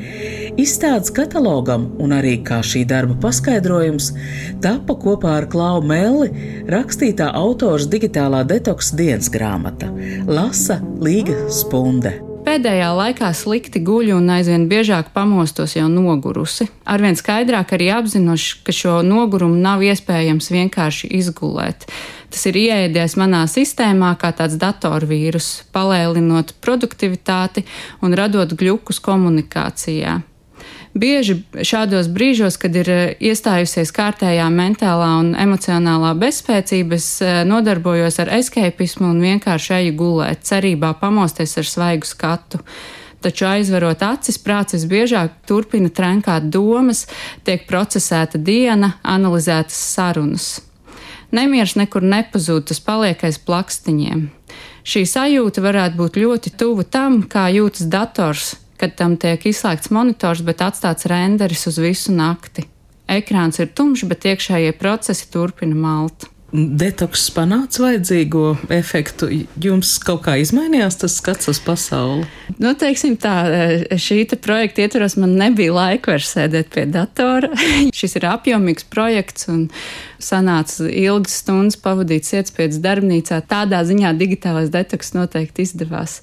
izstādes 0.60 1.14
katalogam 1.14 1.88
un 2.02 2.16
arī 2.18 2.36
kā 2.46 2.60
šī 2.66 2.84
darba 2.90 3.16
paskaidrojums 3.22 4.10
tapa 4.64 4.98
kopā 5.06 5.38
ar 5.38 5.48
Klau 5.54 5.80
Melli 5.86 6.30
rakstītā 6.74 7.30
autors 7.38 7.86
digitālā 7.90 8.42
detoksa 8.48 8.98
dienas 8.98 9.30
grāmata 9.30 9.90
Lasa 10.26 10.80
Līga 10.98 11.44
Spunde. 11.52 12.33
Pēdējā 12.44 12.90
laikā 12.92 13.30
slikti 13.32 13.80
guļu 13.80 14.18
un 14.18 14.26
aizvien 14.34 14.66
biežāk 14.68 15.14
pamostos 15.14 15.78
jau 15.78 15.86
nogurusi. 15.88 16.66
Arvien 16.84 17.16
skaidrāk 17.16 17.72
arī 17.72 17.88
apzinoši, 17.96 18.58
ka 18.66 18.74
šo 18.76 18.98
nogurumu 19.06 19.56
nav 19.64 19.80
iespējams 19.86 20.50
vienkārši 20.52 21.08
izgulēt. 21.16 21.88
Tas 22.28 22.44
ir 22.50 22.58
ieēdies 22.60 23.16
manā 23.16 23.46
sistēmā 23.48 24.12
kā 24.20 24.34
tāds 24.36 24.58
datorvīrus, 24.60 25.48
palēlinot 25.72 26.52
produktivitāti 26.60 27.64
un 28.04 28.12
radot 28.20 28.52
gļukus 28.52 29.00
komunikācijā. 29.00 30.20
Bieži 30.94 31.40
šādos 31.66 32.06
brīžos, 32.14 32.54
kad 32.62 32.76
ir 32.78 32.88
eh, 32.90 33.14
iestājusies 33.18 33.90
kārtējā 33.94 34.46
mentālā 34.54 35.08
un 35.18 35.32
emocionālā 35.34 36.12
bezspēcība, 36.20 37.00
es 37.00 37.08
eh, 37.18 37.40
nodarbojos 37.48 38.20
ar 38.22 38.30
escapismu 38.36 39.08
un 39.10 39.24
vienkārši 39.24 39.74
eju 39.80 39.96
gulēt, 39.98 40.44
cerībā 40.46 40.92
pamosties 41.00 41.58
ar 41.58 41.66
svaigu 41.66 42.06
skatu 42.06 42.62
taču 43.24 43.46
aizverot 43.48 44.02
acis, 44.04 44.36
prāts 44.36 44.76
visbiežāk 44.76 45.38
turpina 45.48 45.88
trenkāt 45.88 46.50
domas, 46.52 47.06
tiek 47.46 47.64
procesēta 47.68 48.36
diena, 48.36 48.98
analizētas 49.00 49.78
sarunas. 49.94 50.48
Nemieris 51.34 51.74
nekur 51.80 52.04
nepazūd, 52.04 52.68
tas 52.68 52.82
paliek 52.84 53.24
aiz 53.26 53.40
plakstiņiem. 53.42 54.28
Šī 54.84 55.06
sajūta 55.08 55.64
varētu 55.64 55.98
būt 55.98 56.20
ļoti 56.20 56.52
tuva 56.60 56.84
tam, 56.84 57.22
kā 57.24 57.48
jūtas 57.50 57.88
dators, 57.90 58.52
kad 58.80 58.94
tam 58.98 59.16
tiek 59.20 59.46
izslēgts 59.50 59.92
monitors, 59.94 60.44
bet 60.46 60.62
atstāts 60.64 61.08
renderis 61.10 61.66
uz 61.70 61.80
visu 61.82 62.14
nakti. 62.14 62.66
Ekrāns 63.10 63.60
ir 63.60 63.72
tumšs, 63.76 64.06
bet 64.08 64.24
iekšējie 64.30 64.72
procesi 64.80 65.28
turpina 65.32 65.76
malt. 65.76 66.30
detoks 66.54 67.24
panāca 67.34 67.82
vajadzīgo 67.82 68.44
efektu. 68.72 69.26
Jums 69.60 69.96
kaut 70.06 70.22
kā 70.26 70.36
izmainījās 70.38 71.00
tas 71.02 71.16
skats 71.18 71.50
uz 71.50 71.58
pasauli? 71.62 72.28
Nu, 72.62 72.72
teiksim 72.78 73.16
tā, 73.20 73.34
šī 73.98 74.20
te 74.30 74.38
projekta 74.40 74.84
ietvaros 74.84 75.18
man 75.18 75.34
nebija 75.40 75.74
laika 75.74 76.14
vairs 76.14 76.30
sēdēt 76.36 76.70
pie 76.74 76.86
datora. 76.86 77.50
Šis 77.98 78.16
ir 78.20 78.28
apjomīgs 78.30 78.86
projekts 78.90 79.50
un 79.50 79.66
sanāca 80.22 80.86
ilgas 80.88 81.40
stundas 81.42 81.80
pavadīt 81.82 82.30
sietspējas 82.30 82.78
darbnīcā. 82.84 83.42
Tādā 83.50 83.82
ziņā 83.84 84.14
digitālais 84.20 84.72
detoks 84.72 85.12
noteikti 85.18 85.66
izdevās. 85.66 86.22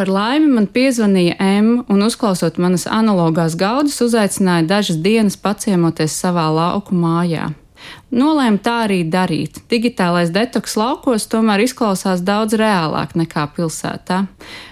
Par 0.00 0.08
laimi 0.08 0.46
man 0.48 0.64
piezvanīja 0.64 1.34
M 1.44 1.66
un, 1.92 1.98
uzklausot 2.06 2.56
manas 2.56 2.86
analogās 2.88 3.52
gaudas, 3.60 3.98
uzaicināja 4.00 4.64
dažas 4.64 4.96
dienas 5.04 5.36
paciemoties 5.36 6.14
savā 6.22 6.46
lauku 6.56 6.96
mājā. 6.96 7.50
Nolēmu 8.08 8.62
tā 8.64 8.78
arī 8.86 9.02
darīt. 9.12 9.60
Digitālais 9.68 10.32
detoks 10.32 10.78
laukos 10.80 11.28
tomēr 11.28 11.66
izklausās 11.66 12.24
daudz 12.24 12.56
reālāk 12.56 13.12
nekā 13.12 13.44
pilsētā. 13.52 14.22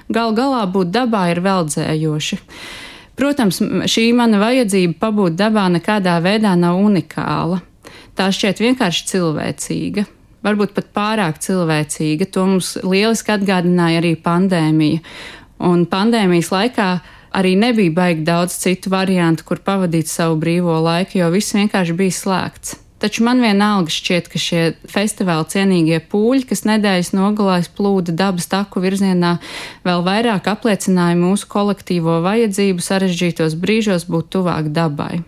Gal 0.08 0.32
galā 0.32 0.64
būt 0.64 0.96
dabā 0.96 1.26
ir 1.34 1.44
veldzējoši. 1.44 2.42
Protams, 3.20 3.60
šī 3.84 4.08
mana 4.16 4.40
vajadzība 4.40 4.96
pabūt 4.96 5.36
dabā 5.36 5.68
nekādā 5.76 6.22
veidā 6.24 6.56
nav 6.56 6.80
unikāla. 6.80 7.60
Tā 8.16 8.32
šķiet 8.32 8.64
vienkārši 8.64 9.10
cilvēcīga 9.12 10.08
varbūt 10.46 10.74
pat 10.76 10.90
pārāk 10.96 11.38
cilvēcīga. 11.44 12.28
To 12.34 12.46
mums 12.52 12.74
lieliski 12.82 13.34
atgādināja 13.34 14.02
arī 14.02 14.14
pandēmija. 14.22 15.04
Un 15.68 15.86
pandēmijas 15.90 16.52
laikā 16.54 16.90
arī 17.38 17.54
nebija 17.58 17.94
baigi 17.94 18.26
daudz 18.26 18.58
citu 18.62 18.92
variantu, 18.94 19.46
kur 19.48 19.62
pavadīt 19.64 20.10
savu 20.10 20.38
brīvo 20.40 20.78
laiku, 20.84 21.18
jo 21.20 21.32
viss 21.34 21.56
vienkārši 21.56 21.96
bija 21.98 22.18
slēgts. 22.18 22.78
Taču 22.98 23.22
man 23.22 23.38
vienalga 23.38 23.92
šķiet, 23.94 24.26
ka 24.26 24.40
šie 24.42 24.62
festivāla 24.90 25.46
cienīgie 25.46 26.00
pūļi, 26.10 26.48
kas 26.50 26.64
nedēļas 26.66 27.12
nogalēs 27.14 27.70
plūda 27.78 28.14
dabas 28.18 28.50
taku 28.50 28.82
virzienā, 28.82 29.36
vēl 29.86 30.02
vairāk 30.06 30.50
apliecināja 30.50 31.14
mūsu 31.20 31.46
kolektīvo 31.52 32.18
vajadzību 32.26 32.82
sarežģītos 32.82 33.54
brīžos 33.62 34.08
būt 34.10 34.32
tuvāk 34.34 34.72
dabai. 34.74 35.22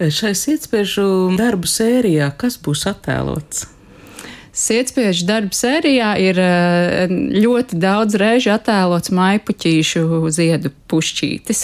Šai 0.00 0.34
sietspiežu 0.36 1.36
darbu 1.40 1.68
sērijā 1.68 2.34
kas 2.36 2.60
būs 2.60 2.84
attēlots? 2.92 3.79
Sietspiežu 4.50 5.28
darbu 5.28 5.54
sērijā 5.54 6.10
ir 6.18 6.38
eh, 6.42 7.12
ļoti 7.38 7.78
daudz 7.78 8.16
reižu 8.18 8.50
attēlots 8.56 9.12
maipuķīšu 9.14 10.02
ziedu 10.34 10.72
pušķītis. 10.90 11.60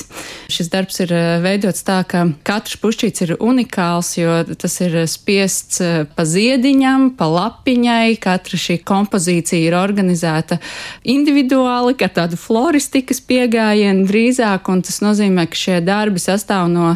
Šis 0.55 0.71
darbs 0.71 1.01
ir 1.03 1.11
eh, 1.11 1.25
veidots 1.43 1.83
tā, 1.87 1.99
ka 2.07 2.23
katrs 2.47 2.79
pušķītis 2.83 3.25
ir 3.27 3.33
unikāls, 3.43 4.13
jo 4.21 4.37
tas 4.55 4.79
ir 4.87 4.95
spiests 5.11 5.83
eh, 5.83 5.97
pa 6.07 6.27
ziediņam, 6.29 7.09
pa 7.19 7.27
lapiņai. 7.33 8.15
Katra 8.23 8.61
šī 8.61 8.79
kompozīcija 8.87 9.67
ir 9.67 9.79
organizēta 9.79 10.61
individuāli, 11.03 11.97
ar 12.07 12.15
tādu 12.21 12.39
floristikas 12.39 13.19
piegājienu 13.27 14.07
drīzāk, 14.07 14.71
un 14.71 14.85
tas 14.87 15.03
nozīmē, 15.03 15.49
ka 15.51 15.59
šie 15.59 15.81
darbi 15.83 16.23
sastāv 16.23 16.71
no 16.71 16.95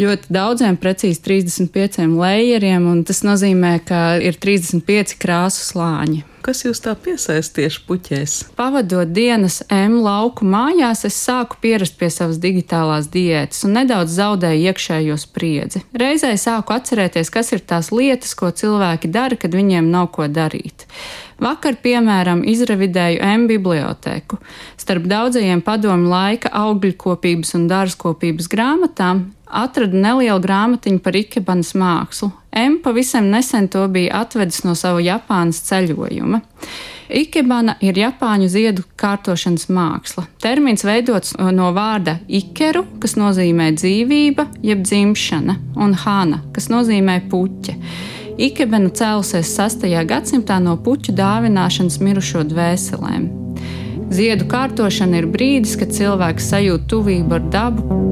ļoti 0.00 0.32
daudziem, 0.32 0.80
precīzi 0.80 1.20
35 1.24 2.08
lejeriem, 2.16 2.88
un 2.88 3.04
tas 3.04 3.20
nozīmē, 3.26 3.76
ka 3.84 4.02
ir 4.24 4.40
35 4.40 5.16
krāsu 5.36 5.64
slāņi. 5.72 6.24
Kas 6.46 6.62
jūs 6.62 6.78
tā 6.80 6.92
piesaista 6.94 7.58
tieši 7.58 7.80
puķēs? 7.88 8.34
Pavadot 8.56 9.10
dienas 9.10 9.58
M 9.72 9.98
lauku 10.04 10.46
mājās, 10.46 11.02
es 11.08 11.16
sāku 11.18 11.58
pierast 11.60 11.98
pie 11.98 12.08
savas 12.14 12.38
digitālās 12.40 13.10
diētas 13.12 13.64
un 13.66 13.74
nedaudz 13.76 14.14
zaudēju 14.14 14.70
iekšējo 14.70 15.16
spriedzi. 15.18 15.82
Reizē 15.92 16.30
sāku 16.38 16.76
atcerēties, 16.76 17.32
kas 17.34 17.52
ir 17.52 17.64
tās 17.66 17.90
lietas, 17.92 18.32
ko 18.38 18.52
cilvēki 18.54 19.10
dara, 19.10 19.36
kad 19.36 19.58
viņiem 19.58 19.90
nav 19.90 20.12
ko 20.14 20.30
darīt. 20.30 20.86
Vakar, 21.42 21.76
piemēram, 21.82 22.46
izrevidēju 22.48 23.20
M 23.26 23.48
bibliotēku. 23.50 24.38
Starp 24.80 25.10
daudzajiem 25.10 25.60
padomu 25.66 26.08
laika 26.14 26.54
augļkopības 26.62 27.56
un 27.58 27.66
dārzkopības 27.68 28.48
grāmatām 28.48 29.26
atradu 29.46 29.98
nelielu 30.00 30.40
grāmatiņu 30.42 31.02
par 31.02 31.18
ikebanas 31.18 31.74
mākslu. 31.76 32.30
M 32.56 32.78
pavisam 32.82 33.30
nesen 33.30 33.68
to 33.68 33.88
bija 33.88 34.22
atvedis 34.22 34.62
no 34.64 34.72
sava 34.74 35.00
Japānas 35.04 35.60
ceļojuma. 35.68 36.40
Ikebana 37.20 37.76
ir 37.84 37.98
Japāņu 38.00 38.48
ziedu 38.50 38.82
kārtošanas 38.98 39.68
māksla. 39.70 40.24
Termins 40.42 40.82
veidots 40.86 41.36
no 41.36 41.68
vārda 41.76 42.16
ikeru, 42.26 42.82
kas 43.02 43.14
nozīmē 43.20 43.68
dzīvība, 43.76 44.48
jeb 44.64 44.82
dzimšana, 44.88 45.58
un 45.76 45.94
hana, 46.02 46.40
kas 46.56 46.70
nozīmē 46.72 47.20
puķe. 47.30 47.76
Ikebana 48.48 48.90
cēlusies 48.90 49.52
6. 49.52 49.86
gadsimtā 50.08 50.56
no 50.60 50.78
puķu 50.80 51.14
dāvināšanas 51.16 52.00
mirušo 52.00 52.42
dvēselēm. 52.50 53.28
Ziedu 54.16 54.48
kārtošana 54.50 55.20
ir 55.20 55.28
brīdis, 55.30 55.76
kad 55.76 55.92
cilvēks 55.92 56.52
sajūt 56.54 56.88
tuvību 56.90 57.38
ar 57.38 57.48
dabu 57.52 58.02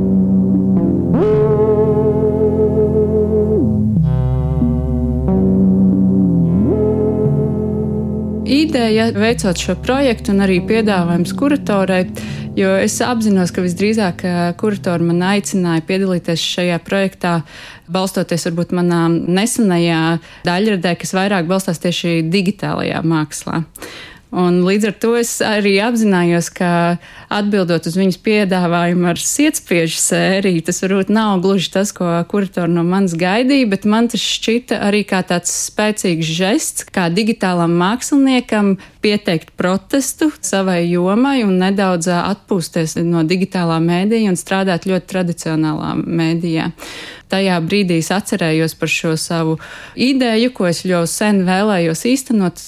Ideja 8.44 9.07
veicot 9.16 9.57
šo 9.57 9.72
projektu 9.80 10.35
un 10.35 10.42
arī 10.44 10.59
piedāvājums 10.68 11.33
kuratorai, 11.38 12.02
jo 12.59 12.74
es 12.76 12.98
apzinos, 13.00 13.48
ka 13.54 13.64
visdrīzāk 13.64 14.20
kuratori 14.61 15.07
man 15.09 15.22
aicināja 15.30 15.80
piedalīties 15.88 16.44
šajā 16.52 16.76
projektā, 16.85 17.38
balstoties 17.88 18.44
varbūt 18.50 18.74
manā 18.76 19.07
nesenajā 19.09 20.18
daļradē, 20.44 20.92
kas 21.00 21.16
vairāk 21.16 21.48
balstās 21.48 21.80
tieši 21.80 22.18
digitālajā 22.28 23.00
mākslā. 23.00 23.62
Un 24.35 24.61
līdz 24.66 24.90
ar 24.90 24.94
to 25.00 25.14
es 25.16 25.38
arī 25.46 25.78
apzinājos, 25.80 26.50
ka 26.52 26.68
atbildot 27.38 27.88
uz 27.88 27.97
viņas 27.99 28.18
piedāvājumu 28.25 29.09
ar 29.11 29.20
sietspiežu 29.20 29.99
sēriju, 30.01 30.62
tas 30.66 30.81
varbūt 30.85 31.12
nav 31.14 31.42
gluži 31.44 31.70
tas, 31.75 31.92
ko 31.97 32.09
kuratori 32.31 32.73
no 32.73 32.85
manis 32.87 33.16
gaidīja, 33.18 33.68
bet 33.73 33.88
man 33.90 34.09
tas 34.12 34.23
šķita 34.23 34.81
arī 34.88 35.03
kā 35.09 35.23
tāds 35.27 35.53
spēcīgs 35.68 36.31
žests, 36.38 36.87
kā 36.94 37.09
digitālam 37.12 37.75
māksliniekam 37.81 38.77
pieteikt 39.05 39.53
protestu 39.59 40.31
savai 40.40 40.85
jomai 40.87 41.42
un 41.44 41.59
nedaudz 41.61 42.09
atpūsties 42.14 42.97
no 43.05 43.25
digitālā 43.29 43.81
mēdīja 43.85 44.33
un 44.33 44.40
strādāt 44.40 44.88
ļoti 44.88 45.12
tradicionālā 45.12 45.92
mēdījā 46.01 46.70
tajā 47.35 47.59
brīdī 47.64 47.99
es 48.03 48.11
atcerējos 48.14 48.77
par 48.79 48.90
šo 48.90 49.14
savu 49.20 49.57
ideju, 49.99 50.53
ko 50.55 50.68
es 50.70 50.83
jau 50.87 51.03
sen 51.11 51.42
vēlējos 51.47 52.05
īstenot. 52.11 52.62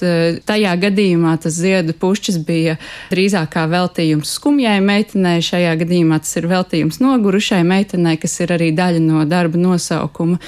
Tajā 0.49 0.75
gadījumā 0.87 1.37
tas 1.43 1.59
ziedu 1.61 1.95
pušķis 2.01 2.41
bija 2.47 2.77
drīzāk 3.13 3.53
kā 3.55 3.67
veltījums 3.71 4.33
skumjai 4.57 4.81
meitenei, 4.81 5.43
šajā 5.45 5.75
gadījumā 5.83 6.17
tas 6.25 6.31
ir 6.39 6.47
veltījums 6.49 6.97
nogurušai 7.03 7.59
meitenei, 7.61 8.17
kas 8.17 8.39
ir 8.41 8.55
arī 8.55 8.71
daļa 8.73 9.03
no 9.05 9.25
darba 9.29 9.59
nosaukuma. 9.61 10.39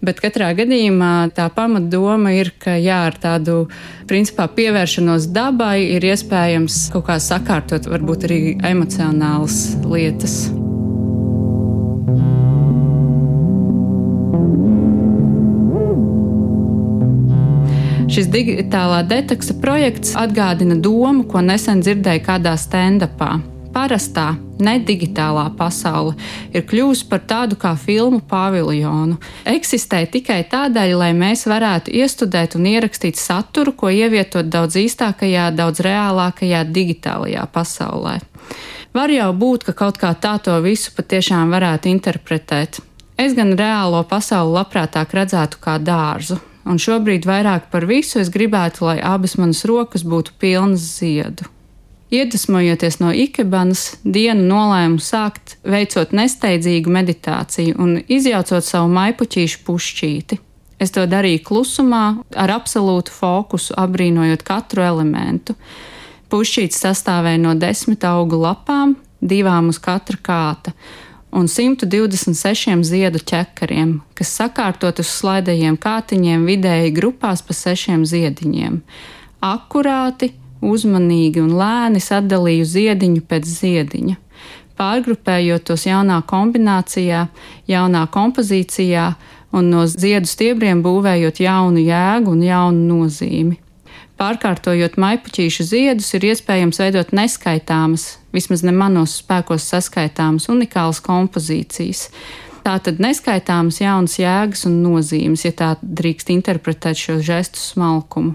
Bet 0.00 0.22
katrā 0.24 0.54
gadījumā 0.56 1.28
tā 1.36 1.50
pamatdoma 1.52 2.32
ir, 2.32 2.54
ka 2.56 2.78
jā, 2.80 3.02
ar 3.10 3.18
tādu 3.20 3.66
principā 4.08 4.46
pievēršanos 4.48 5.26
dabai 5.36 5.82
ir 5.84 6.06
iespējams 6.08 6.86
kaut 6.94 7.04
kā 7.10 7.18
sakārtot 7.20 7.90
varbūt 7.92 8.24
arī 8.24 8.38
emocionālas 8.70 9.76
lietas. 9.84 10.38
Šis 18.08 18.32
digitālā 18.32 19.04
deteksa 19.04 19.60
projekts 19.60 20.16
atgādina 20.16 20.80
domu, 20.80 21.28
ko 21.28 21.44
nesen 21.44 21.84
dzirdēju 21.84 22.24
kādā 22.32 22.56
stand-upā. 22.56 23.57
Parastā, 23.78 24.32
ne 24.58 24.72
digitālā 24.82 25.44
pasaule 25.54 26.16
ir 26.50 26.64
kļuvusi 26.66 27.04
par 27.06 27.20
tādu 27.30 27.54
kā 27.62 27.76
filmu 27.78 28.18
paviljonu. 28.26 29.20
Eksistē 29.46 30.00
tikai 30.10 30.40
tādēļ, 30.50 30.94
lai 30.98 31.10
mēs 31.14 31.44
varētu 31.46 31.92
iestudēt 32.00 32.56
un 32.58 32.66
ierakstīt 32.66 33.20
saturu, 33.20 33.76
ko 33.78 33.92
ievietot 33.94 34.48
daudz 34.50 34.80
īstākajā, 34.80 35.52
daudz 35.54 35.84
reālākajā 35.86 36.64
digitālajā 36.74 37.44
pasaulē. 37.54 38.16
Var 38.98 39.14
jau 39.14 39.28
būt, 39.44 39.68
ka 39.68 39.76
kaut 39.84 40.00
kā 40.02 40.10
tā 40.18 40.34
to 40.42 40.56
visu 40.64 40.90
patiešām 40.96 41.54
varētu 41.54 41.92
interpretēt. 41.92 42.80
Es 43.14 43.36
gan 43.38 43.54
reālo 43.60 44.00
pasauli 44.10 44.56
labprātāk 44.56 45.14
redzētu 45.20 45.60
kā 45.62 45.76
dārzu, 45.78 46.40
un 46.66 46.82
šobrīd 46.82 47.30
vairāk 47.30 47.70
par 47.70 47.86
visu 47.86 48.18
es 48.24 48.34
gribētu, 48.34 48.88
lai 48.90 48.98
abas 48.98 49.38
manas 49.38 49.62
rokas 49.70 50.02
būtu 50.02 50.34
pilnas 50.42 50.82
ziedu. 50.98 51.46
Iedvesmojoties 52.10 53.02
no 53.02 53.10
ikebanas, 53.12 53.98
dienu 54.04 54.46
nolēmu 54.48 55.00
sākt 55.02 55.58
veicot 55.68 56.14
nesteidzīgu 56.16 56.88
meditāciju 56.92 57.76
un 57.84 57.98
izjaucot 58.08 58.64
savu 58.64 58.88
maipuķīšu 58.94 59.60
pušķīti. 59.66 60.38
Es 60.80 60.94
to 60.94 61.04
darīju 61.10 61.42
klusumā, 61.44 62.04
ar 62.32 62.54
absolūtu 62.54 63.12
fokusu, 63.12 63.74
apbrīnojot 63.76 64.44
katru 64.46 64.86
elementu. 64.86 65.58
Pušķītis 66.32 66.80
sastāvēja 66.86 67.42
no 67.42 67.52
desmit 67.58 68.06
augu 68.08 68.40
lapām, 68.40 68.96
divām 69.20 69.68
uz 69.68 69.80
katra 69.82 70.16
kāta, 70.22 70.72
un 71.34 71.48
126 71.50 72.88
ziedu 72.88 73.20
ķekariem, 73.20 73.98
kas 74.16 74.32
sakārtot 74.40 75.02
uz 75.02 75.12
slaidajiem 75.12 75.76
kātiņiem 75.76 76.48
vidēji 76.48 76.94
grupās 76.96 77.44
pa 77.44 77.56
sešiem 77.56 78.06
ziediņiem. 78.08 78.80
Akurāti, 79.44 80.32
uzmanīgi 80.64 81.42
un 81.42 81.54
lēni 81.58 82.02
sadalīju 82.02 82.66
ziediņu 82.68 83.22
pēc 83.28 83.46
ziediņa. 83.46 84.16
Pārgrupējot 84.78 85.64
tos 85.70 85.86
jaunā 85.88 86.20
kombinācijā, 86.30 87.24
jaunā 87.66 88.04
kompozīcijā 88.14 89.08
un 89.52 89.70
no 89.72 89.86
ziedu 89.90 90.28
stiebriem 90.30 90.84
būvējot 90.84 91.40
jaunu 91.42 91.82
jēgu 91.82 92.36
un 92.36 92.44
jaunu 92.46 92.84
nozīmi. 92.92 93.58
Pārkārtojot 94.18 94.96
maipuķīšu 94.98 95.64
ziedus, 95.66 96.08
ir 96.14 96.24
iespējams 96.32 96.80
veidot 96.82 97.12
neskaitāmas, 97.14 98.16
vismaz 98.34 98.64
ne 98.66 98.74
manos 98.74 99.20
spēkos 99.20 99.66
saskaitāmas, 99.70 100.48
unikālas 100.50 100.98
kompozīcijas. 101.06 102.08
Tātad 102.66 102.98
neskaitāmas 103.00 103.78
jaunas 103.80 104.18
jēgas 104.18 104.66
un 104.66 104.80
nozīmes, 104.82 105.46
ja 105.46 105.54
tā 105.54 105.70
drīkst 105.82 106.34
interpretēt 106.34 106.98
šo 106.98 107.20
žestu 107.22 107.62
smalkumu. 107.62 108.34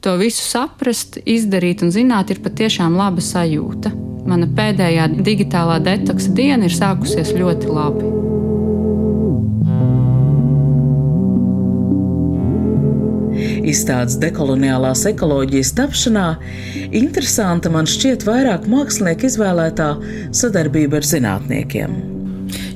To 0.00 0.14
visu 0.16 0.40
saprast, 0.40 1.18
izdarīt 1.28 1.82
un 1.84 1.90
zināt 1.92 2.30
ir 2.32 2.40
patiešām 2.40 2.94
laba 2.96 3.20
sajūta. 3.20 3.92
Mana 4.28 4.46
pēdējā 4.56 5.10
digitālā 5.20 5.76
detoksa 5.84 6.32
diena 6.36 6.68
ir 6.68 6.72
sākusies 6.72 7.34
ļoti 7.36 7.68
labi. 7.68 8.08
Izstādes 13.70 14.16
dekoloniālās 14.22 15.04
ekoloģijas 15.10 15.74
tapšanā 15.76 16.28
interesanta 16.96 17.72
man 17.72 17.88
šķiet 17.88 18.24
vairāk 18.28 18.64
mākslinieku 18.72 19.28
izvēlētā 19.28 19.90
sadarbība 20.40 21.00
ar 21.00 21.10
zinātniekiem. 21.12 22.19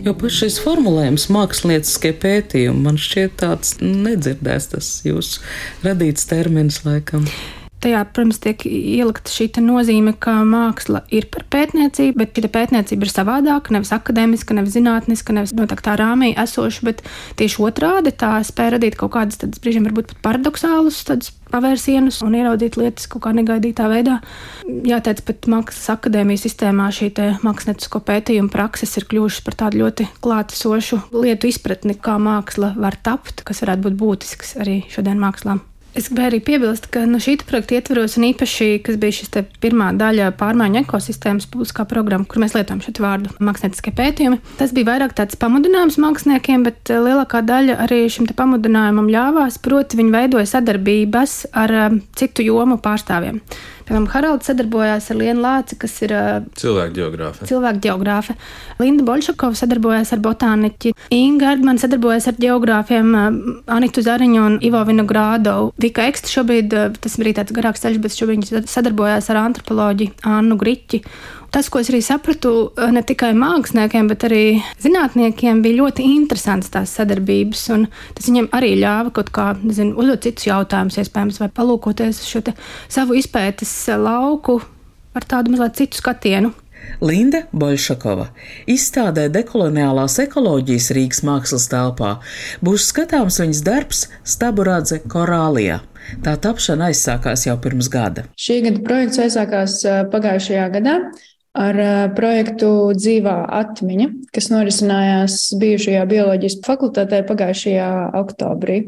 Jo 0.05 0.13
pats 0.21 0.37
šis 0.37 0.59
formulējums, 0.61 1.31
mākslinieckie 1.33 2.11
pētījumi, 2.21 2.83
man 2.85 2.99
šķiet 3.01 3.39
tāds 3.41 3.71
nedzirdēts, 3.81 4.67
tas 4.75 4.89
jūsu 5.07 5.41
radīts 5.87 6.29
termins 6.29 6.83
laikam 6.85 7.25
tajā, 7.85 8.01
protams, 8.11 8.41
tiek 8.43 8.65
ielikta 8.69 9.33
šī 9.33 9.51
nozīme, 9.65 10.15
ka 10.19 10.41
māksla 10.49 11.05
ir 11.15 11.29
par 11.33 11.47
pētniecību, 11.53 12.17
bet 12.23 12.35
šī 12.39 12.51
pētniecība 12.55 13.07
ir 13.07 13.13
savādāka, 13.13 13.75
nevis 13.77 13.93
akadēmiska, 13.95 14.57
nevis 14.57 14.77
zinātniska, 14.79 15.37
nevis 15.37 15.55
noteiktā 15.57 15.97
rāmī 16.01 16.33
esoša, 16.41 16.85
bet 16.89 17.05
tieši 17.41 17.63
otrādi 17.69 18.15
tā 18.17 18.37
spēja 18.47 18.77
radīt 18.77 18.99
kaut 19.01 19.15
kādas, 19.17 19.41
tādas 19.41 19.63
brīžiem 19.63 19.87
varbūt 19.89 20.15
pat 20.15 20.23
paradoxālus 20.29 21.03
pavērsienus 21.55 22.21
un 22.27 22.35
ieraudzīt 22.39 22.79
lietas 22.81 23.07
kaut 23.11 23.25
kā 23.27 23.35
negaidītā 23.37 23.87
veidā. 23.91 24.19
Jāteic, 24.89 25.23
pat 25.29 25.49
mākslas 25.51 25.93
akadēmijas 25.95 26.47
sistēmā 26.49 26.89
šī 26.95 27.13
māksliniecisko 27.45 28.01
pētījumu 28.09 28.51
prakses 28.55 28.97
ir 28.99 29.07
kļuvušas 29.11 29.45
par 29.47 29.59
tādu 29.65 29.85
ļoti 29.85 30.09
klātesošu 30.25 31.05
lietu 31.15 31.53
izpratni, 31.53 31.95
kā 31.95 32.17
māksla 32.23 32.75
var 32.79 32.99
tapt, 33.07 33.45
kas 33.47 33.63
varētu 33.65 33.87
būt 33.87 34.01
būtisks 34.03 34.57
arī 34.65 34.83
šodien 34.91 35.23
mākslām. 35.23 35.63
Es 35.95 36.09
gribēju 36.11 36.27
arī 36.27 36.39
piebilst, 36.43 36.89
ka 36.91 37.05
no 37.07 37.21
šī 37.23 37.37
projekta 37.47 37.77
ietvaros, 37.77 38.17
un 38.19 38.25
īpaši, 38.27 38.67
kas 38.83 38.97
bija 38.99 39.15
šis 39.15 39.31
pirmā 39.63 39.93
daļa 39.95 40.33
pārmaiņu 40.41 40.81
ekosistēmas 40.81 41.47
publiskā 41.53 41.85
programma, 41.87 42.27
kur 42.27 42.43
mēs 42.43 42.57
lietojam 42.57 42.81
šo 42.83 42.95
vārdu 43.05 43.31
mākslinieckie 43.39 43.93
pētījumi, 43.95 44.41
tas 44.59 44.75
bija 44.75 44.89
vairāk 44.91 45.15
tāds 45.15 45.39
pamudinājums 45.39 46.01
māksliniekiem, 46.03 46.67
bet 46.67 46.91
eh, 46.91 46.99
lielākā 46.99 47.45
daļa 47.47 47.79
arī 47.87 48.01
šim 48.11 48.27
pamudinājumam 48.27 49.13
ļāvās, 49.15 49.61
proti 49.63 50.01
viņi 50.03 50.17
veidoja 50.17 50.51
sadarbības 50.57 51.37
ar 51.63 51.77
eh, 51.79 51.97
citu 52.19 52.49
jomu 52.49 52.81
pārstāvjiem. 52.83 53.39
Piemēram, 53.85 54.07
Haralds 54.15 54.49
sadarbojās 54.49 55.11
ar 55.13 55.19
Lienu 55.21 55.45
Lāci, 55.45 55.77
kas 55.81 55.97
ir 56.07 56.15
cilvēku 56.57 56.97
geogrāfe. 56.97 57.49
Cilvēku 57.51 57.83
geogrāfe. 57.85 58.37
Linda 58.81 59.05
Bolšakova 59.05 59.59
sadarbojās 59.59 60.15
ar 60.17 60.23
botāniķi. 60.25 60.95
Inga 61.13 61.53
Erdmana 61.53 61.83
sadarbojās 61.83 62.31
ar 62.31 62.41
geogrāfiem 62.41 63.13
Anitu 63.77 64.05
Zariņu 64.07 64.43
un 64.47 64.59
Ivo 64.65 64.81
Vinogrādovu. 64.89 65.75
Vika 65.85 66.09
Eksta 66.09 66.33
šobrīd, 66.33 66.73
tas 67.05 67.21
bija 67.21 67.43
tāds 67.43 67.57
garāks 67.57 67.85
ceļš, 67.85 68.03
bet 68.05 68.17
šobrīd 68.17 68.45
viņa 68.49 68.67
sadarbojās 68.73 69.33
ar 69.33 69.45
antropoloģi 69.45 70.13
Annu 70.33 70.61
Griķi 70.61 71.05
tas, 71.55 71.69
ko 71.71 71.79
es 71.79 71.89
arī 71.91 72.01
sapratu, 72.03 72.51
ne 72.91 73.03
tikai 73.07 73.31
māksliniekiem, 73.39 74.09
bet 74.11 74.27
arī 74.27 74.43
zinātniekiem, 74.83 75.61
bija 75.63 75.85
ļoti 75.85 76.07
interesants 76.17 76.73
tās 76.75 76.95
sadarbības. 76.99 77.63
Tas 78.17 78.27
viņiem 78.27 78.49
arī 78.57 78.73
ļāva 78.81 79.13
kaut 79.15 79.31
kā 79.35 79.47
nezinu, 79.61 79.95
uzdot 80.01 80.27
citus 80.27 80.49
jautājumus, 80.49 80.99
iespējams, 81.05 81.39
vai 81.43 81.51
palūkoties 81.55 82.23
uz 82.25 82.33
šo 82.33 82.43
savu 82.91 83.19
izpētes 83.21 83.74
lauku 84.01 84.61
ar 85.15 85.27
tādu 85.31 85.55
mazliet 85.55 85.81
citu 85.81 86.01
skatienu. 86.01 86.53
Linda 87.01 87.45
Boļšakova 87.57 88.27
izstādē 88.71 89.27
dekoloniālās 89.33 90.19
ekoloģijas 90.27 90.91
Rīgas 90.97 91.23
mākslas 91.27 91.67
telpā 91.73 92.19
būs 92.65 92.91
skatāms 92.91 93.41
viņas 93.41 93.63
darbs 93.67 94.03
Staburadze 94.35 95.01
Korālijā. 95.11 95.81
Tā 96.25 96.35
tapšana 96.37 96.91
aizsākās 96.93 97.47
jau 97.47 97.57
pirms 97.65 97.89
gada. 97.93 98.27
Šī 98.37 98.61
gada 98.67 98.83
projekts 98.85 99.23
aizsākās 99.25 99.79
eh, 99.89 100.03
pagājušajā 100.13 100.67
gadā 100.77 100.99
ar 101.55 101.79
projektu 102.17 102.69
Dzīvā 102.99 103.35
atmiņa, 103.61 104.09
kas 104.35 104.51
norisinājās 104.51 105.39
bijušajā 105.61 106.03
bioloģijas 106.11 106.59
fakultātē 106.67 107.23
pagājušajā 107.29 107.91
oktobrī. 108.19 108.81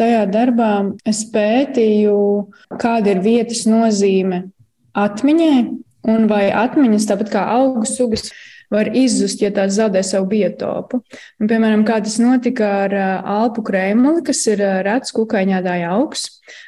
Tajā 0.00 0.24
darbā 0.32 0.72
es 1.08 1.22
pētīju, 1.32 2.18
kāda 2.80 3.14
ir 3.14 3.22
vietas 3.24 3.66
nozīme 3.68 4.46
atmiņai 4.96 5.58
un 6.08 6.28
vai 6.30 6.46
atmiņas, 6.54 7.08
tāpat 7.10 7.32
kā 7.34 7.44
augu 7.56 7.84
sugas, 7.88 8.30
var 8.72 8.90
izzust, 8.96 9.42
ja 9.42 9.52
tās 9.54 9.76
zaudē 9.76 10.02
savu 10.06 10.28
biotopu. 10.30 11.00
Un, 11.40 11.50
piemēram, 11.50 11.84
kā 11.86 11.98
tas 12.04 12.18
notika 12.22 12.70
ar 12.86 12.96
Alpu 13.36 13.64
krēmuli, 13.66 14.24
kas 14.26 14.42
ir 14.50 14.62
rets 14.86 15.14
kukaiņādāja 15.16 15.92
augs, 15.96 16.26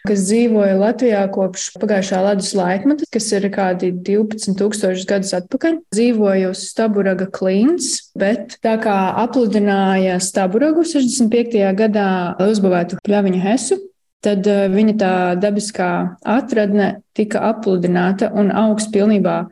kas 0.08 0.24
dzīvoja 0.28 0.78
Latvijā 0.78 1.24
kopš 1.34 1.68
pagājušā 1.80 2.22
ledus 2.26 2.52
laikmeta, 2.58 3.08
kas 3.14 3.28
ir 3.36 3.48
kādi 3.54 3.92
12,000 4.06 5.08
gadus 5.08 5.34
atpakaļ. 5.38 5.80
Dzīvoja 5.94 6.52
uz 6.52 6.64
Staburaga 6.70 7.28
klints, 7.34 8.08
bet 8.18 8.58
tā 8.64 8.76
kā 8.82 8.96
apludināja 9.24 10.18
Staburagu 10.22 10.86
65. 10.86 11.60
gadā, 11.78 12.08
uzbūvētu 12.48 13.02
pļaviņu 13.06 13.44
hesu, 13.44 13.78
tad 14.24 14.46
viņa 14.46 14.94
tā 14.98 15.14
dabiskā 15.38 15.90
atradne 16.26 16.98
tika 17.16 17.42
apludināta 17.52 18.32
un 18.34 18.50
augs 18.54 18.88
pilnībā 18.94 19.44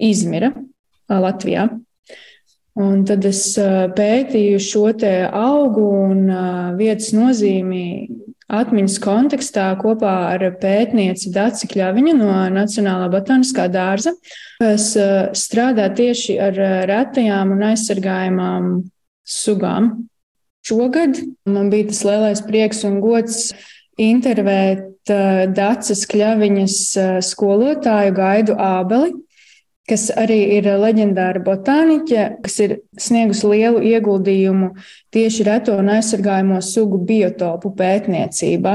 izmira. 0.00 0.52
Latvijā. 1.08 1.68
Un 2.74 3.04
tad 3.06 3.22
es 3.28 3.54
pētīju 3.94 4.58
šo 4.58 4.88
augu 5.30 5.84
un 6.08 6.24
vietas 6.78 7.12
nozīmi 7.14 7.84
atmiņas 8.50 8.96
kontekstā 9.00 9.68
kopā 9.78 10.14
ar 10.34 10.42
pētnieci 10.60 11.30
Daci 11.32 11.68
Kļaviņu 11.70 12.16
no 12.18 12.32
Nacionālā 12.52 13.06
botaniskā 13.12 13.68
dārza, 13.72 14.12
kas 14.58 14.90
strādā 15.38 15.86
tieši 15.94 16.36
ar 16.42 16.58
retajām 16.90 17.54
un 17.54 17.62
aizsargājumām 17.70 18.72
sugām. 19.24 20.08
Šogad 20.66 21.20
man 21.46 21.70
bija 21.70 21.92
tas 21.92 22.02
lielais 22.08 22.42
prieks 22.44 22.82
un 22.88 22.98
gods 23.04 23.52
intervēt 24.00 24.90
Dacas 25.06 26.06
Kļaviņas 26.10 26.76
skolotāju 27.28 28.14
Gaidu 28.16 28.56
Ābeli, 28.56 29.12
kas 29.88 30.06
arī 30.16 30.38
ir 30.56 30.68
leģendāra 30.80 31.42
botāniķe, 31.44 32.22
kas 32.44 32.56
ir 32.64 32.72
sniegusi 33.00 33.50
lielu 33.50 33.82
ieguldījumu 33.84 34.70
tieši 35.12 35.44
reto 35.44 35.76
un 35.76 35.90
aizsargājamo 35.92 36.60
sugu 36.64 37.02
biotopu 37.04 37.74
pētniecībā. 37.76 38.74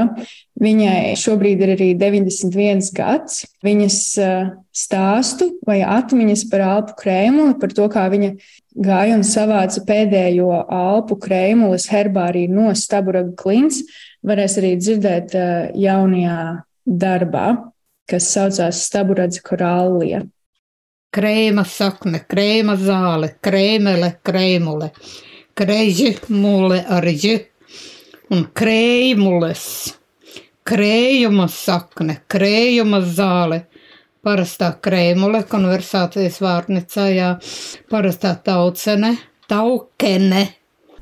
Viņai 0.60 1.16
šobrīd 1.18 1.64
ir 1.64 1.74
arī 1.74 1.90
91 1.98 2.92
gads. 2.94 3.42
Viņas 3.66 3.98
eh, 4.22 4.54
stāstu 4.70 5.50
vai 5.66 5.80
atmiņas 5.82 6.46
par 6.52 6.66
Alpu 6.68 6.98
krēmuli, 7.02 7.58
par 7.58 7.74
to, 7.74 7.90
kā 7.90 8.06
viņa 8.12 8.32
gāja 8.78 9.18
un 9.18 9.26
savāca 9.26 9.82
pēdējo 9.88 10.62
Alpu 10.62 11.18
krēmules 11.24 11.90
herbāriju 11.90 12.54
no 12.54 12.74
Staburaga 12.78 13.34
klints, 13.40 13.82
varēs 14.22 14.60
arī 14.62 14.76
dzirdēt 14.78 15.34
eh, 15.34 15.70
jaunajā 15.88 16.42
darbā, 16.86 17.48
kas 18.10 18.30
saucās 18.30 18.84
Staburadze 18.86 19.42
korālija 19.42 20.28
krēma 21.14 21.64
sakne, 21.66 22.22
krēma 22.30 22.76
zāle, 22.78 23.34
krēmele, 23.42 24.12
krēmule, 24.26 24.90
kreiži 25.58 26.14
mule 26.30 26.80
ar 26.86 27.06
ži 27.10 27.36
un 28.30 28.46
krēmules, 28.54 29.64
krējuma 30.66 31.48
sakne, 31.50 32.20
krējuma 32.30 33.02
zāle. 33.06 33.64
Parastā 34.20 34.74
krēmule, 34.84 35.46
konversācijas 35.48 36.42
vārnicā, 36.44 37.06
jā, 37.08 37.28
parastā 37.88 38.34
taucene, 38.44 39.14
taukene. 39.48 40.42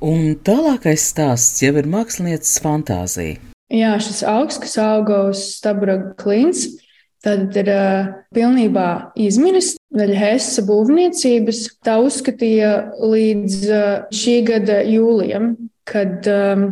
Un 0.07 0.37
tālākais 0.47 1.09
stāsts 1.11 1.65
jau 1.65 1.73
ir 1.81 1.91
mākslinieces 1.91 2.61
fantāzija. 2.63 3.41
Jā, 3.75 3.97
šis 4.01 4.23
augs, 4.23 4.61
kas 4.63 4.79
auga 4.79 5.25
uz 5.33 5.43
Stabraga 5.59 6.15
klints, 6.23 6.79
Tad 7.27 7.57
ir 7.59 7.69
uh, 7.73 8.11
pilnībā 8.35 8.89
izmiris 9.19 9.73
daļa 9.95 10.19
Hessa 10.21 10.63
būvniecības. 10.69 11.65
Tā 11.83 11.97
uzskatīja 12.05 12.73
līdz 13.03 13.57
uh, 13.67 13.89
šī 14.15 14.37
gada 14.47 14.79
jūlijam, 14.87 15.57
kad 15.89 16.29
um, 16.31 16.69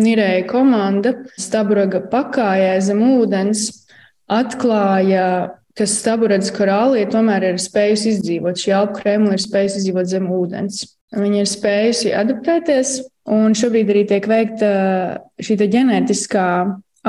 Nirēja 0.00 0.44
komanda 0.46 1.16
Staburaga 1.34 1.98
pakājē 2.12 2.76
zem 2.86 3.02
ūdens 3.02 3.66
atklāja, 4.30 5.24
ka 5.76 5.86
Staburagas 5.90 6.52
korālija 6.54 7.08
tomēr 7.10 7.48
ir 7.50 7.58
spējusi 7.60 8.14
izdzīvot. 8.14 8.60
Šī 8.62 8.74
alpu 8.76 9.00
krēmla 9.00 9.34
ir 9.34 9.42
spējusi 9.42 9.82
izdzīvot 9.82 10.10
zem 10.12 10.30
ūdens. 10.32 10.84
Viņa 11.10 11.42
ir 11.42 11.50
spējusi 11.50 12.14
adaptēties, 12.14 12.94
un 13.34 13.56
šobrīd 13.58 13.90
arī 13.90 14.06
tiek 14.12 14.30
veikta 14.30 14.70
šī 15.42 15.58
ģenētiskā 15.74 16.46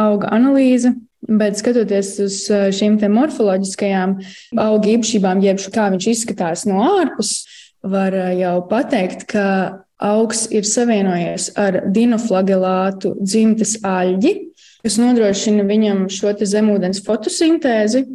auga 0.01 0.31
analīze, 0.33 0.95
Bet 1.29 1.59
skatoties 1.59 2.15
uz 2.23 2.37
šīm 2.49 2.97
morfoloģiskajām 3.13 4.15
auga 4.57 4.93
īpašībām, 4.95 5.43
jeb 5.45 5.61
kā 5.73 5.91
viņš 5.93 6.07
izskatās 6.15 6.65
no 6.65 6.81
ārpuses, 6.81 7.45
var 7.81 8.15
jau 8.37 8.55
pateikt, 8.69 9.27
ka 9.29 9.45
augs 10.01 10.47
ir 10.53 10.65
savienojies 10.65 11.51
ar 11.61 11.83
dinoflagelātu 11.93 13.15
dzimtes 13.21 13.77
aļģi, 13.85 14.35
kas 14.81 14.97
nodrošina 15.01 15.65
viņam 15.69 16.05
šo 16.09 16.33
zemūdens 16.41 17.03
fotosintēzi, 17.05 18.05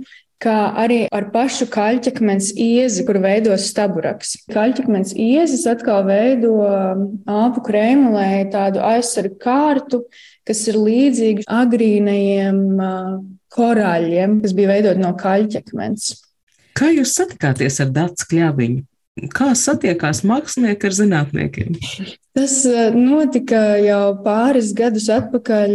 kā 0.42 0.56
arī 0.76 1.06
ar 1.14 1.30
pašu 1.32 1.68
kaļķakmens 1.72 2.50
iezi, 2.60 3.04
kur 3.08 3.20
veidos 3.22 3.70
staburaks. 3.70 4.34
Kaļķakmens 4.52 5.14
iezis 5.16 5.64
atkal 5.70 6.04
veido 6.08 6.58
āpu 7.24 7.64
krēmulē 7.70 8.44
tādu 8.52 8.82
aizsargu 8.84 9.38
kārtu, 9.40 10.02
kas 10.46 10.62
ir 10.70 10.78
līdzīgi 10.80 11.46
agrīnajiem 11.50 12.60
korāļiem, 13.56 14.40
kas 14.42 14.54
bija 14.56 14.74
veidoti 14.74 15.02
no 15.02 15.14
kaļķakmens. 15.18 16.12
Kā 16.76 16.90
jūs 16.92 17.14
satikāties 17.16 17.80
ar 17.84 17.90
Dārzu 17.94 18.28
Kļāviņu? 18.30 18.84
Kā 19.32 19.54
satiekās 19.56 20.20
mākslinieki 20.28 20.90
ar 20.90 20.94
zinātniekiem? 20.98 21.76
Tas 22.36 22.58
notika 22.92 23.62
jau 23.80 24.10
pāris 24.26 24.74
gadus 24.76 25.06
atpakaļ 25.08 25.72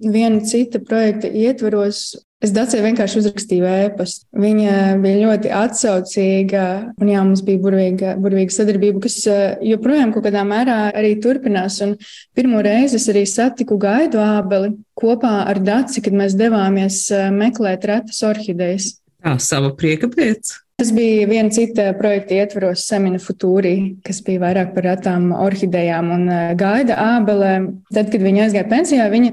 viena 0.00 0.40
cita 0.48 0.80
projekta 0.80 1.28
ietvaros. 1.28 2.14
Es 2.42 2.50
Dacei 2.50 2.80
vienkārši 2.82 3.20
uzrakstīju 3.20 3.66
ēpastu. 3.70 4.24
Viņa 4.42 4.78
bija 5.02 5.28
ļoti 5.28 5.50
atsaucīga, 5.54 6.62
un 6.98 7.10
jā, 7.12 7.20
mums 7.22 7.44
bija 7.46 7.60
burvīga, 7.62 8.14
burvīga 8.18 8.56
sadarbība, 8.56 9.04
kas 9.04 9.20
eh, 9.30 9.60
joprojām 9.70 10.10
kaut 10.14 10.26
kādā 10.26 10.42
mērā 10.48 10.78
arī 10.90 11.12
turpinās. 11.22 11.78
Un 11.86 11.94
pirmo 12.34 12.64
reizi 12.66 12.98
es 12.98 13.06
arī 13.12 13.22
satiku 13.30 13.78
Gaidu 13.82 14.18
ābeli 14.22 14.72
kopā 14.98 15.36
ar 15.46 15.62
Daci, 15.62 16.02
kad 16.02 16.18
mēs 16.18 16.34
devāmies 16.38 17.04
eh, 17.14 17.30
meklēt 17.30 17.86
retas 17.92 18.18
orhidejas. 18.26 18.96
Tā 19.22 19.36
sava 19.38 19.70
prieka 19.78 20.10
pēc. 20.10 20.56
Tas 20.82 20.88
bija 20.90 21.28
viena 21.30 21.50
cita 21.54 21.92
projekta 21.94 22.34
ietvaros, 22.34 22.80
Semina 22.88 23.20
Futūri, 23.22 24.00
kas 24.02 24.16
bija 24.26 24.40
vairāk 24.42 24.72
par 24.74 24.82
retām 24.88 25.28
orhidejām 25.30 26.08
un 26.10 26.24
eh, 26.26 26.40
gaida 26.58 26.96
ābelē. 26.98 27.52
Tad, 27.94 28.08
kad 28.10 28.24
viņa 28.24 28.48
aizgāja 28.48 28.66
pensijā, 28.66 29.06
viņa 29.12 29.30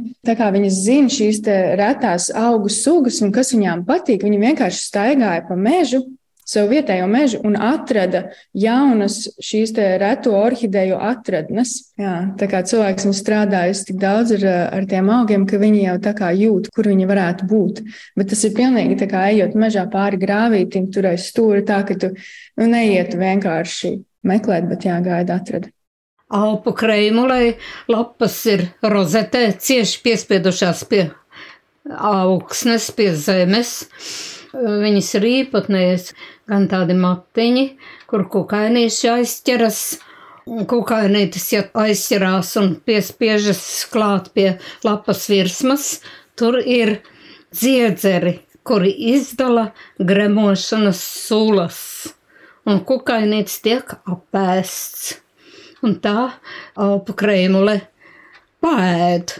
viņa 0.53 0.69
zina 0.75 1.09
šīs 1.09 1.41
retās 1.81 2.29
augu 2.37 2.69
sugas 2.69 3.17
un 3.25 3.33
kas 3.33 3.49
viņām 3.55 3.81
patīk, 3.87 4.27
viņa 4.27 4.43
vienkārši 4.43 4.85
staigāja 4.91 5.47
pa 5.47 5.57
mežu 5.57 6.03
savu 6.49 6.73
vietējo 6.73 7.05
mežu 7.09 7.39
un 7.45 7.55
atrada 7.61 8.23
jaunas 8.57 9.21
šīs 9.43 9.75
reto 10.01 10.33
orhideju 10.39 10.97
atradnes. 10.97 11.75
Jā, 11.99 12.15
tā 12.39 12.49
kā 12.49 12.63
cilvēks 12.65 13.07
ir 13.09 13.15
strādājis 13.17 13.85
tik 13.87 13.99
daudz 14.01 14.33
ar, 14.39 14.45
ar 14.79 14.89
tiem 14.89 15.11
augiem, 15.13 15.45
ka 15.49 15.61
viņi 15.61 15.85
jau 15.85 15.97
tā 16.09 16.15
kā 16.17 16.33
jūt, 16.35 16.71
kur 16.75 16.89
viņi 16.89 17.09
varētu 17.09 17.49
būt. 17.49 17.81
Bet 18.19 18.33
tas 18.33 18.43
ir 18.47 18.55
pilnīgi 18.57 18.99
tā 19.03 19.09
kā 19.11 19.27
ejot 19.33 19.57
mežā 19.59 19.85
pāri 19.91 20.19
grāvītim, 20.21 20.89
tur 20.93 21.11
aiz 21.11 21.29
stūra, 21.29 21.61
tā 21.65 21.83
ka 21.87 21.97
tu 21.99 22.13
nu, 22.15 22.69
neietu 22.69 23.21
vienkārši 23.21 23.99
meklēt, 24.27 24.69
bet 24.71 24.89
jāgaida 24.89 25.39
atradīt. 25.39 25.73
Alpu 26.29 26.75
kreimulei 26.77 27.55
lapas 27.89 28.35
ir 28.51 28.67
rozetē, 28.85 29.47
cieši 29.57 30.01
piespiedušās 30.05 30.83
pie 30.85 31.07
augsnes, 31.89 32.91
pie 32.93 33.15
zemes. 33.17 33.71
Viņas 34.53 35.09
ir 35.17 35.25
īpatnējas, 35.29 36.11
gan 36.49 36.67
tādi 36.71 36.95
matiņi, 36.97 37.65
kur 38.09 38.25
kukainīši 38.33 39.11
aizķeras. 39.13 39.81
Kukainītis, 40.49 41.45
ja 41.53 41.61
aizķerās 41.77 42.55
un 42.57 42.71
piespiežas 42.81 43.59
klāt 43.91 44.31
pie 44.33 44.47
lapas 44.81 45.27
virsmas, 45.29 45.99
tur 46.33 46.57
ir 46.57 46.95
dziedzeri, 47.53 48.39
kuri 48.65 48.89
izdala 49.11 49.67
gremošanas 49.99 51.03
sulas, 51.27 51.79
un 52.65 52.81
kukainītis 52.81 53.59
tiek 53.65 53.93
apēsts. 54.09 55.19
Un 55.85 55.93
tā 56.03 56.31
alpu 56.75 57.13
krēmule 57.21 57.77
pēd. 58.63 59.37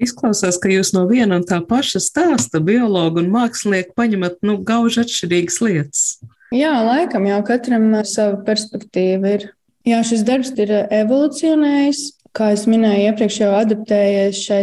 Izklausās, 0.00 0.56
ka 0.60 0.70
jūs 0.72 0.94
no 0.96 1.04
viena 1.10 1.36
un 1.36 1.44
tā 1.44 1.60
paša 1.68 2.00
stāsta, 2.00 2.62
biologu 2.64 3.20
un 3.20 3.30
mākslinieku, 3.34 3.92
paņemat 3.98 4.40
nu, 4.48 4.56
gauži 4.64 5.02
atšķirīgas 5.04 5.58
lietas. 5.64 6.04
Jā, 6.56 6.72
laikam 6.82 7.28
jau 7.28 7.40
katram 7.46 7.92
sava 8.08 8.40
perspektīva 8.46 9.36
ir. 9.36 9.50
Jā, 9.86 10.00
šis 10.04 10.24
darbs 10.26 10.50
ir 10.60 10.72
evolucionējis, 10.88 12.00
kā 12.36 12.50
es 12.56 12.66
minēju, 12.68 13.10
iepriekš 13.10 13.40
jau 13.42 13.54
adaptējies 13.60 14.42
šai 14.44 14.60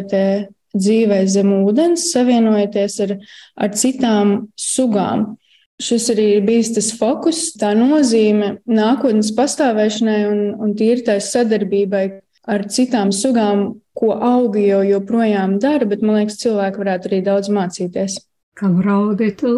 dzīvē 0.77 1.23
zem 1.31 1.51
ūdens, 1.61 2.09
savienojoties 2.13 2.99
ar, 3.05 3.17
ar 3.57 3.73
citām 3.77 4.37
sugām. 4.59 5.35
Šis 5.81 6.09
arī 6.09 6.25
ir 6.35 6.45
bijis 6.45 6.71
tas 6.73 6.89
fokus, 6.97 7.51
tā 7.61 7.75
nozīme 7.77 8.55
nākotnes 8.65 9.29
pastāvēšanai 9.37 10.21
un, 10.25 10.39
un 10.57 10.73
tīri 10.77 11.05
tai 11.05 11.19
sadarbībai 11.21 12.05
ar 12.47 12.63
citām 12.71 13.11
sugām, 13.15 13.67
ko 13.97 14.13
augi 14.13 14.67
jau 14.69 14.81
joprojām 14.87 15.57
dara, 15.63 15.85
bet 15.89 16.01
man 16.05 16.21
liekas, 16.21 16.39
cilvēki 16.43 16.81
varētu 16.83 17.11
arī 17.11 17.19
daudz 17.25 17.51
mācīties. 17.53 18.19
Kam 18.57 18.79
raudi 18.81 19.29
tu, 19.37 19.51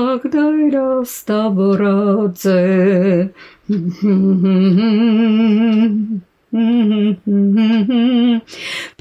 ak, 0.00 0.22
dairās 0.32 1.12
tavu 1.28 1.74
rādze. 1.76 2.56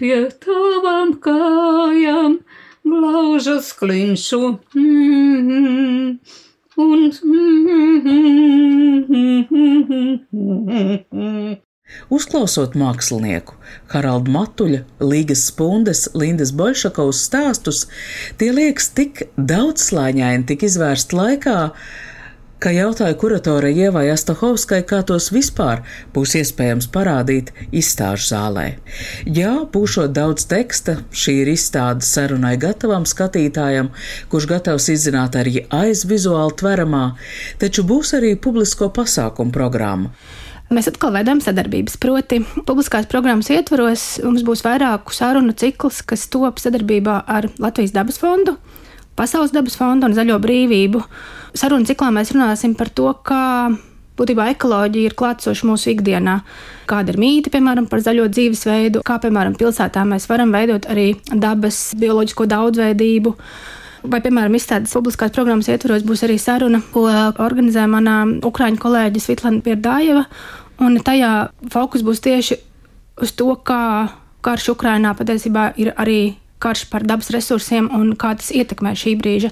Pie 0.01 0.17
tavām 0.43 1.15
kājām 1.23 2.35
glaužas 2.83 3.71
klinšu. 3.79 4.41
Un 6.79 7.01
Uzklausot 12.13 12.75
mākslinieku 12.79 13.57
Haraldu 13.93 14.33
Matuļa, 14.33 14.83
Līgas 15.01 15.47
Spundes, 15.49 16.07
Lindas 16.17 16.53
Bolšakovas 16.55 17.23
stāstus, 17.29 17.85
tie 18.37 18.51
liekas 18.53 18.91
tik 18.97 19.25
daudzslāņaini, 19.37 20.45
tik 20.49 20.65
izvērst 20.69 21.13
laikā, 21.17 21.57
ka 22.59 22.71
jautāja 22.75 23.15
kuratore 23.15 23.71
Ievai 23.71 24.09
Astahovskai, 24.11 24.81
kā 24.87 24.99
tos 25.07 25.29
vispār 25.31 25.83
būs 26.15 26.35
iespējams 26.41 26.89
parādīt 26.91 27.53
izstāžu 27.71 28.33
zālē. 28.33 28.65
Jā, 29.25 29.53
būšot 29.71 30.11
daudz 30.15 30.45
teksta, 30.51 30.97
šī 31.15 31.37
ir 31.45 31.53
izstāde 31.53 32.05
sarunai 32.05 32.57
gatavam 32.59 33.07
skatītājam, 33.07 33.93
kurš 34.31 34.49
gatavs 34.51 34.89
izzināt 34.91 35.39
arī 35.39 35.63
aiz 35.71 36.03
vizuāli 36.09 36.57
tveramā, 36.59 37.05
taču 37.63 37.87
būs 37.87 38.13
arī 38.19 38.35
publisko 38.35 38.91
pasākumu 38.91 39.55
programma. 39.55 40.11
Mēs 40.69 40.85
atkal 40.91 41.15
veidojam 41.15 41.39
sadarbības. 41.41 41.97
Proti, 41.97 42.43
publiskās 42.67 43.07
programmas 43.09 43.49
ietvaros 43.49 44.19
mums 44.21 44.43
būs 44.45 44.61
vairāku 44.65 45.15
sarunu 45.17 45.55
cikls, 45.57 46.03
kas 46.05 46.27
top 46.29 46.61
sadarbībā 46.61 47.23
ar 47.25 47.49
Latvijas 47.57 47.95
dabas 47.95 48.21
fondu, 48.21 48.59
Pasaules 49.19 49.51
dabas 49.51 49.75
fondu 49.75 50.07
un 50.07 50.13
Zaļo 50.15 50.37
brīvību. 50.39 51.01
Sarunu 51.57 51.83
ciklā 51.89 52.07
mēs 52.15 52.29
runāsim 52.31 52.71
par 52.79 52.87
to, 52.95 53.09
kā 53.27 53.41
būtībā 54.19 54.45
ekoloģija 54.53 55.09
ir 55.09 55.15
klātsoša 55.19 55.67
mūsu 55.67 55.91
ikdienā. 55.93 56.37
Kāda 56.87 57.11
ir 57.11 57.19
mīte, 57.19 57.51
piemēram, 57.51 57.89
par 57.91 58.03
zaļo 58.05 58.29
dzīvesveidu, 58.31 59.03
kā, 59.03 59.17
piemēram, 59.23 59.57
pilsētā 59.59 60.05
mēs 60.07 60.29
varam 60.31 60.53
veidot 60.55 60.87
arī 60.91 61.09
dabas 61.33 61.89
bioloģisko 61.99 62.47
daudzveidību. 62.53 63.35
Vai, 64.03 64.21
piemēram, 64.23 64.55
izstādes 64.55 64.93
publiskās 64.95 65.33
programmas 65.35 65.67
ietvaros 65.67 66.05
būs 66.07 66.23
arī 66.23 66.37
saruna, 66.39 66.79
ko 66.93 67.03
organizē 67.43 67.83
mana 67.91 68.21
ukrāņu 68.47 68.79
kolēģe 68.79 69.23
Svitlana 69.23 69.59
Pierdājeva. 69.65 70.23
Un 70.79 70.95
tajā 71.03 71.31
fokus 71.73 72.05
būs 72.07 72.23
tieši 72.23 72.55
uz 73.19 73.33
to, 73.35 73.51
kā 73.67 74.07
karš 74.45 74.71
Ukrainā 74.75 75.11
patiesībā 75.19 75.73
ir 75.81 75.91
arī 75.99 76.37
karš 76.63 76.85
par 76.91 77.03
dabas 77.07 77.31
resursiem 77.35 77.89
un 77.95 78.13
kā 78.19 78.33
tas 78.39 78.53
ietekmē 78.55 78.95
šī 78.95 79.17
brīža 79.19 79.51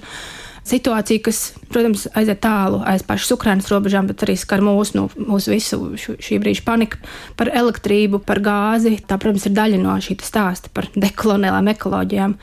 situāciju, 0.68 1.22
kas, 1.24 1.38
protams, 1.72 2.06
aiziet 2.18 2.42
tālu 2.44 2.82
aiz 2.88 3.04
pašas 3.06 3.32
Ukraiņas 3.38 3.70
robežām, 3.72 4.08
bet 4.10 4.24
arī 4.24 4.34
skar 4.36 4.60
mūsu, 4.64 4.98
nu, 4.98 5.06
mūsu 5.30 5.54
visu 5.54 5.78
šī 5.96 6.40
brīža 6.42 6.64
paniku 6.66 7.00
par 7.38 7.52
elektrību, 7.56 8.20
par 8.28 8.42
gāzi. 8.44 8.98
Tā, 9.00 9.16
protams, 9.20 9.46
ir 9.48 9.56
daļa 9.56 9.80
no 9.80 9.96
šī 10.04 10.18
stāsta 10.24 10.72
par 10.74 10.90
dekoloniālām 10.96 11.72
ekoloģijām. 11.72 12.36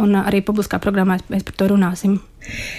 Un 0.00 0.18
arī 0.22 0.42
publiskā 0.46 0.80
programmā 0.82 1.18
mēs 1.30 1.46
par 1.46 1.56
to 1.60 1.70
runāsim. 1.72 2.18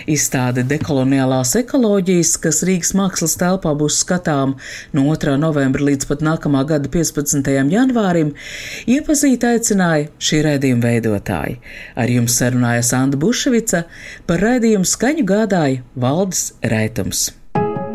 Izstāde 0.09 0.63
dekoloniālās 0.65 1.53
ekoloģijas, 1.59 2.33
kas 2.41 2.61
Rīgas 2.65 2.95
mākslas 2.97 3.37
telpā 3.39 3.73
būs 3.77 3.99
skatām 4.01 4.55
no 4.97 5.03
2. 5.05 5.35
novembra 5.41 5.85
līdz 5.91 6.09
pat 6.09 6.23
nākamā 6.25 6.63
gada 6.71 6.89
15. 6.91 7.51
janvārim, 7.71 8.33
iepazīt 8.89 9.45
aicināja 9.47 10.09
šī 10.17 10.41
raidījuma 10.47 10.87
veidotāji. 10.89 11.59
Ar 11.95 12.09
jums 12.09 12.39
sarunājas 12.41 12.93
Anda 12.97 13.21
Buševica, 13.21 13.85
par 14.25 14.41
raidījumu 14.47 14.89
skaņu 14.89 15.27
gādāja 15.29 15.85
Valdis 15.93 16.49
Raitums. 16.65 17.29